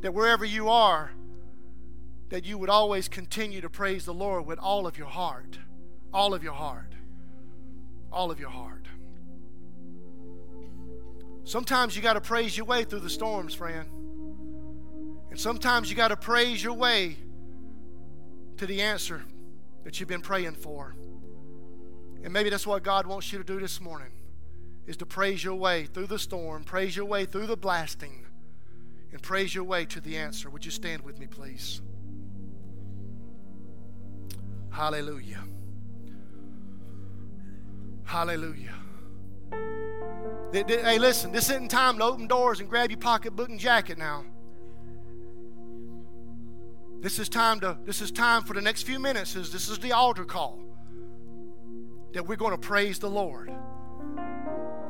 That 0.00 0.12
wherever 0.12 0.44
you 0.44 0.68
are, 0.68 1.12
that 2.28 2.44
you 2.44 2.58
would 2.58 2.68
always 2.68 3.08
continue 3.08 3.60
to 3.60 3.70
praise 3.70 4.04
the 4.04 4.14
Lord 4.14 4.46
with 4.46 4.58
all 4.58 4.86
of 4.86 4.98
your 4.98 5.06
heart. 5.06 5.58
All 6.12 6.34
of 6.34 6.42
your 6.42 6.52
heart. 6.52 6.92
All 8.12 8.30
of 8.30 8.40
your 8.40 8.50
heart. 8.50 8.86
Sometimes 11.44 11.94
you 11.94 12.02
got 12.02 12.14
to 12.14 12.20
praise 12.20 12.56
your 12.56 12.66
way 12.66 12.82
through 12.82 13.00
the 13.00 13.10
storms, 13.10 13.54
friend. 13.54 13.88
And 15.30 15.38
sometimes 15.38 15.88
you 15.88 15.96
got 15.96 16.08
to 16.08 16.16
praise 16.16 16.62
your 16.62 16.72
way 16.72 17.16
to 18.56 18.66
the 18.66 18.82
answer 18.82 19.22
that 19.84 20.00
you've 20.00 20.08
been 20.08 20.22
praying 20.22 20.54
for. 20.54 20.96
And 22.22 22.32
maybe 22.32 22.50
that's 22.50 22.66
what 22.66 22.82
God 22.82 23.06
wants 23.06 23.32
you 23.32 23.38
to 23.38 23.44
do 23.44 23.60
this 23.60 23.80
morning 23.80 24.10
is 24.86 24.96
to 24.98 25.06
praise 25.06 25.42
your 25.42 25.54
way 25.54 25.86
through 25.86 26.06
the 26.06 26.18
storm, 26.18 26.64
praise 26.64 26.96
your 26.96 27.06
way 27.06 27.24
through 27.24 27.46
the 27.46 27.56
blasting, 27.56 28.24
and 29.12 29.22
praise 29.22 29.54
your 29.54 29.64
way 29.64 29.84
to 29.84 30.00
the 30.00 30.16
answer. 30.16 30.48
Would 30.48 30.64
you 30.64 30.70
stand 30.70 31.02
with 31.02 31.18
me, 31.18 31.26
please? 31.26 31.80
Hallelujah. 34.70 35.42
Hallelujah. 38.04 38.74
Hey, 40.52 40.98
listen, 40.98 41.32
this 41.32 41.50
isn't 41.50 41.70
time 41.70 41.98
to 41.98 42.04
open 42.04 42.26
doors 42.28 42.60
and 42.60 42.68
grab 42.68 42.90
your 42.90 43.00
pocketbook 43.00 43.48
and 43.48 43.58
jacket 43.58 43.98
now. 43.98 44.24
This 47.00 47.18
is 47.18 47.28
time 47.28 47.60
to 47.60 47.78
this 47.84 48.00
is 48.00 48.10
time 48.10 48.42
for 48.42 48.54
the 48.54 48.60
next 48.60 48.82
few 48.82 48.98
minutes. 48.98 49.34
This 49.34 49.68
is 49.68 49.78
the 49.78 49.92
altar 49.92 50.24
call. 50.24 50.60
That 52.16 52.26
we're 52.26 52.36
going 52.36 52.52
to 52.52 52.58
praise 52.58 52.98
the 52.98 53.10
Lord. 53.10 53.52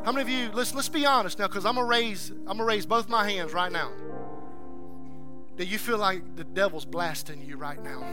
How 0.05 0.13
many 0.13 0.23
of 0.23 0.29
you 0.29 0.49
let's 0.53 0.73
let's 0.77 0.89
be 0.89 1.05
honest 1.05 1.41
now, 1.41 1.49
because 1.49 1.67
I'm 1.67 1.75
gonna 1.75 1.89
raise 1.89 2.31
I'm 2.31 2.59
gonna 2.59 2.65
raise 2.65 2.87
both 2.87 3.09
my 3.09 3.29
hands 3.29 3.53
right 3.53 3.73
now. 3.73 3.91
That 5.57 5.67
you 5.67 5.77
feel 5.77 5.99
like 5.99 6.37
the 6.37 6.45
devil's 6.45 6.85
blasting 6.85 7.43
you 7.43 7.57
right 7.57 7.83
now. 7.83 8.07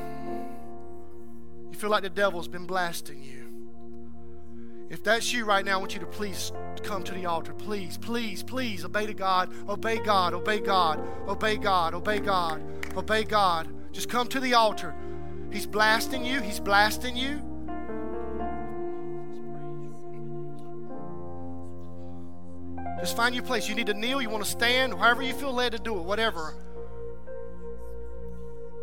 You 1.72 1.78
feel 1.78 1.92
like 1.92 2.02
the 2.02 2.10
devil's 2.10 2.48
been 2.48 2.66
blasting 2.66 3.22
you. 3.22 4.88
If 4.90 5.04
that's 5.04 5.32
you 5.32 5.46
right 5.46 5.64
now, 5.64 5.74
I 5.74 5.78
want 5.78 5.94
you 5.94 6.00
to 6.00 6.08
please 6.08 6.52
come 6.82 7.04
to 7.04 7.14
the 7.14 7.28
altar. 7.28 7.54
Please, 7.54 8.00
please, 8.00 8.42
please 8.42 8.84
obey 8.84 9.06
to 9.06 9.14
God. 9.14 9.54
Obey 9.70 10.00
God. 10.00 10.34
Obey 10.34 10.60
God. 10.60 11.00
Obey 11.28 11.58
God. 11.58 11.94
Obey 11.94 12.18
God. 12.20 12.64
Obey 12.98 13.24
God. 13.26 13.68
Just 13.92 14.10
come 14.10 14.28
to 14.30 14.40
the 14.40 14.56
altar. 14.56 14.96
He's 15.52 15.68
blasting 15.68 16.26
you. 16.26 16.42
He's 16.42 16.60
blasting 16.60 17.16
you. 17.16 17.53
Just 23.04 23.18
find 23.18 23.36
your 23.36 23.44
place. 23.44 23.68
You 23.68 23.76
need 23.76 23.88
to 23.88 23.94
kneel. 23.94 24.22
You 24.22 24.30
want 24.30 24.46
to 24.46 24.50
stand. 24.50 24.94
However 24.94 25.24
you 25.24 25.34
feel 25.34 25.52
led 25.52 25.74
to 25.74 25.78
do 25.78 26.00
it. 26.00 26.04
Whatever. 26.04 26.56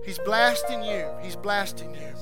He's 0.04 0.18
blasting 0.18 0.82
you. 0.82 1.08
He's 1.22 1.36
blasting 1.36 1.94
you. 1.94 2.12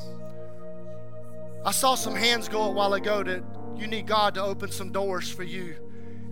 I 1.65 1.73
saw 1.73 1.97
some 1.97 2.15
hands 2.15 2.49
go 2.49 2.63
a 2.63 2.71
while 2.71 2.95
ago 2.95 3.25
that 3.25 3.43
you 3.77 3.89
need 3.89 4.07
God 4.07 4.35
to 4.35 4.43
open 4.45 4.71
some 4.71 4.93
doors 4.93 5.29
for 5.29 5.43
you. 5.43 5.75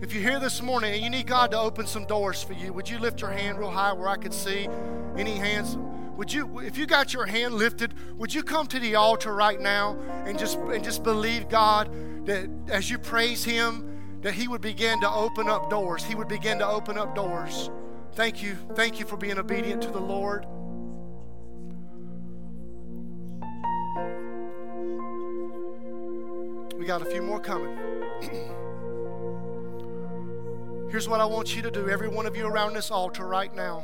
If 0.01 0.13
you're 0.13 0.23
here 0.23 0.39
this 0.39 0.61
morning 0.61 0.93
and 0.93 1.03
you 1.03 1.09
need 1.09 1.27
God 1.27 1.51
to 1.51 1.59
open 1.59 1.85
some 1.85 2.05
doors 2.05 2.41
for 2.41 2.53
you, 2.53 2.71
would 2.71 2.89
you 2.89 2.97
lift 2.97 3.19
your 3.19 3.31
hand 3.31 3.59
real 3.59 3.69
high 3.69 3.91
where 3.91 4.07
I 4.07 4.15
could 4.15 4.33
see 4.33 4.69
any 5.17 5.35
hands? 5.35 5.77
Would 6.15 6.31
you, 6.31 6.59
if 6.59 6.77
you 6.77 6.85
got 6.85 7.13
your 7.13 7.25
hand 7.25 7.55
lifted, 7.55 7.93
would 8.17 8.33
you 8.33 8.41
come 8.41 8.67
to 8.67 8.79
the 8.79 8.95
altar 8.95 9.35
right 9.35 9.59
now 9.59 9.99
and 10.25 10.39
just 10.39 10.57
and 10.59 10.81
just 10.81 11.03
believe 11.03 11.49
God 11.49 11.91
that 12.25 12.49
as 12.69 12.89
you 12.89 12.97
praise 12.97 13.43
Him, 13.43 13.86
that 14.21 14.33
He 14.33 14.47
would 14.47 14.61
begin 14.61 14.99
to 15.01 15.09
open 15.09 15.47
up 15.49 15.69
doors. 15.69 16.03
He 16.03 16.15
would 16.15 16.27
begin 16.27 16.59
to 16.59 16.67
open 16.67 16.97
up 16.97 17.15
doors. 17.15 17.69
Thank 18.13 18.41
you. 18.41 18.57
Thank 18.73 18.99
you 18.99 19.05
for 19.05 19.17
being 19.17 19.37
obedient 19.37 19.81
to 19.83 19.91
the 19.91 19.99
Lord. 19.99 20.45
We 26.77 26.85
got 26.85 27.01
a 27.01 27.05
few 27.05 27.21
more 27.21 27.39
coming. 27.39 27.77
Here's 30.89 31.09
what 31.09 31.19
I 31.19 31.25
want 31.25 31.55
you 31.55 31.61
to 31.63 31.71
do, 31.71 31.89
every 31.89 32.07
one 32.07 32.25
of 32.25 32.37
you 32.37 32.47
around 32.47 32.73
this 32.73 32.91
altar 32.91 33.27
right 33.27 33.53
now. 33.53 33.83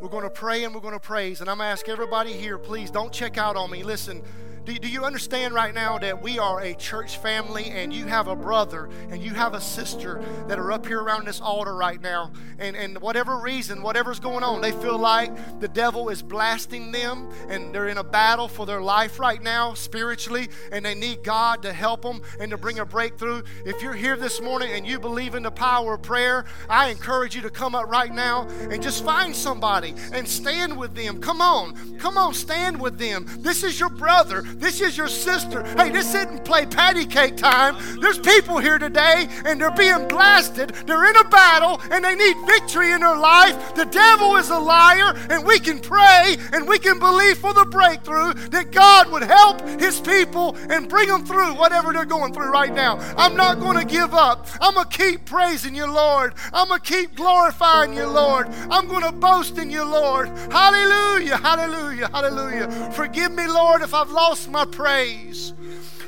We're 0.00 0.08
going 0.08 0.24
to 0.24 0.30
pray 0.30 0.64
and 0.64 0.74
we're 0.74 0.80
going 0.80 0.94
to 0.94 1.00
praise. 1.00 1.40
And 1.40 1.48
I'm 1.48 1.58
going 1.58 1.68
to 1.68 1.70
ask 1.70 1.88
everybody 1.88 2.32
here, 2.32 2.58
please 2.58 2.90
don't 2.90 3.12
check 3.12 3.38
out 3.38 3.56
on 3.56 3.70
me. 3.70 3.82
Listen, 3.82 4.22
do, 4.66 4.74
do 4.80 4.88
you 4.88 5.04
understand 5.04 5.54
right 5.54 5.72
now 5.72 5.96
that 5.98 6.20
we 6.20 6.40
are 6.40 6.60
a 6.60 6.74
church 6.74 7.18
family 7.18 7.66
and 7.66 7.92
you 7.92 8.06
have 8.06 8.26
a 8.26 8.34
brother 8.34 8.90
and 9.10 9.22
you 9.22 9.32
have 9.32 9.54
a 9.54 9.60
sister 9.60 10.20
that 10.48 10.58
are 10.58 10.72
up 10.72 10.86
here 10.86 11.00
around 11.00 11.26
this 11.26 11.40
altar 11.40 11.74
right 11.74 12.00
now? 12.00 12.32
And, 12.58 12.74
and 12.74 13.00
whatever 13.00 13.38
reason, 13.38 13.80
whatever's 13.80 14.18
going 14.18 14.42
on, 14.42 14.60
they 14.60 14.72
feel 14.72 14.98
like 14.98 15.60
the 15.60 15.68
devil 15.68 16.08
is 16.08 16.20
blasting 16.20 16.90
them 16.90 17.30
and 17.48 17.72
they're 17.72 17.86
in 17.86 17.98
a 17.98 18.04
battle 18.04 18.48
for 18.48 18.66
their 18.66 18.80
life 18.80 19.20
right 19.20 19.40
now 19.40 19.74
spiritually 19.74 20.48
and 20.72 20.84
they 20.84 20.96
need 20.96 21.22
God 21.22 21.62
to 21.62 21.72
help 21.72 22.02
them 22.02 22.20
and 22.40 22.50
to 22.50 22.58
bring 22.58 22.80
a 22.80 22.84
breakthrough. 22.84 23.42
If 23.64 23.82
you're 23.82 23.94
here 23.94 24.16
this 24.16 24.40
morning 24.40 24.72
and 24.72 24.84
you 24.84 24.98
believe 24.98 25.36
in 25.36 25.44
the 25.44 25.50
power 25.52 25.94
of 25.94 26.02
prayer, 26.02 26.44
I 26.68 26.88
encourage 26.88 27.36
you 27.36 27.42
to 27.42 27.50
come 27.50 27.76
up 27.76 27.86
right 27.88 28.12
now 28.12 28.48
and 28.68 28.82
just 28.82 29.04
find 29.04 29.34
somebody 29.34 29.94
and 30.12 30.26
stand 30.26 30.76
with 30.76 30.96
them. 30.96 31.20
Come 31.20 31.40
on, 31.40 31.98
come 32.00 32.18
on, 32.18 32.34
stand 32.34 32.80
with 32.80 32.98
them. 32.98 33.26
This 33.38 33.62
is 33.62 33.78
your 33.78 33.90
brother. 33.90 34.42
This 34.58 34.80
is 34.80 34.96
your 34.96 35.08
sister. 35.08 35.62
Hey, 35.76 35.90
this 35.90 36.14
isn't 36.14 36.44
play 36.44 36.64
patty 36.64 37.04
cake 37.04 37.36
time. 37.36 37.76
There's 38.00 38.18
people 38.18 38.58
here 38.58 38.78
today 38.78 39.28
and 39.44 39.60
they're 39.60 39.70
being 39.70 40.08
blasted. 40.08 40.70
They're 40.86 41.04
in 41.10 41.16
a 41.16 41.28
battle 41.28 41.80
and 41.90 42.02
they 42.02 42.14
need 42.14 42.36
victory 42.46 42.92
in 42.92 43.00
their 43.00 43.16
life. 43.16 43.74
The 43.74 43.84
devil 43.84 44.36
is 44.36 44.48
a 44.48 44.58
liar 44.58 45.14
and 45.30 45.46
we 45.46 45.58
can 45.58 45.78
pray 45.78 46.36
and 46.52 46.66
we 46.66 46.78
can 46.78 46.98
believe 46.98 47.38
for 47.38 47.52
the 47.52 47.66
breakthrough 47.66 48.32
that 48.50 48.72
God 48.72 49.10
would 49.12 49.22
help 49.22 49.60
his 49.78 50.00
people 50.00 50.56
and 50.70 50.88
bring 50.88 51.08
them 51.08 51.26
through 51.26 51.54
whatever 51.54 51.92
they're 51.92 52.06
going 52.06 52.32
through 52.32 52.50
right 52.50 52.72
now. 52.72 52.98
I'm 53.16 53.36
not 53.36 53.60
going 53.60 53.78
to 53.78 53.84
give 53.84 54.14
up. 54.14 54.46
I'm 54.60 54.74
going 54.74 54.88
to 54.88 54.96
keep 54.96 55.26
praising 55.26 55.74
you, 55.74 55.86
Lord. 55.92 56.32
I'm 56.52 56.68
going 56.68 56.80
to 56.80 56.86
keep 56.86 57.14
glorifying 57.14 57.92
you, 57.94 58.06
Lord. 58.06 58.48
I'm 58.70 58.88
going 58.88 59.02
to 59.02 59.12
boast 59.12 59.58
in 59.58 59.70
you, 59.70 59.84
Lord. 59.84 60.28
Hallelujah, 60.50 61.36
hallelujah, 61.36 62.08
hallelujah. 62.08 62.90
Forgive 62.92 63.32
me, 63.32 63.46
Lord, 63.46 63.82
if 63.82 63.92
I've 63.92 64.10
my 64.48 64.64
praise. 64.64 65.52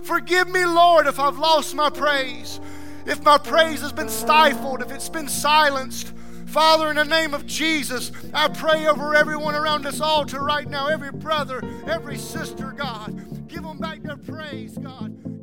Forgive 0.03 0.49
me, 0.49 0.65
Lord, 0.65 1.07
if 1.07 1.19
I've 1.19 1.39
lost 1.39 1.75
my 1.75 1.91
praise. 1.91 2.61
If 3.07 3.23
my 3.23 3.39
praise 3.39 3.81
has 3.81 3.93
been 3.93 4.09
stifled, 4.09 4.83
if 4.83 4.91
it's 4.91 5.09
been 5.09 5.29
silenced. 5.29 6.13
Father, 6.47 6.89
in 6.89 6.97
the 6.97 7.05
name 7.05 7.35
of 7.35 7.47
Jesus, 7.47 8.11
I 8.33 8.49
pray 8.49 8.87
over 8.87 9.15
everyone 9.15 9.55
around 9.55 9.83
this 9.83 10.01
altar 10.01 10.41
right 10.41 10.69
now, 10.69 10.89
every 10.89 11.13
brother, 11.13 11.63
every 11.87 12.17
sister, 12.17 12.73
God. 12.77 13.49
Give 13.49 13.63
them 13.63 13.79
back 13.79 14.03
their 14.03 14.17
praise, 14.17 14.77
God. 14.79 15.38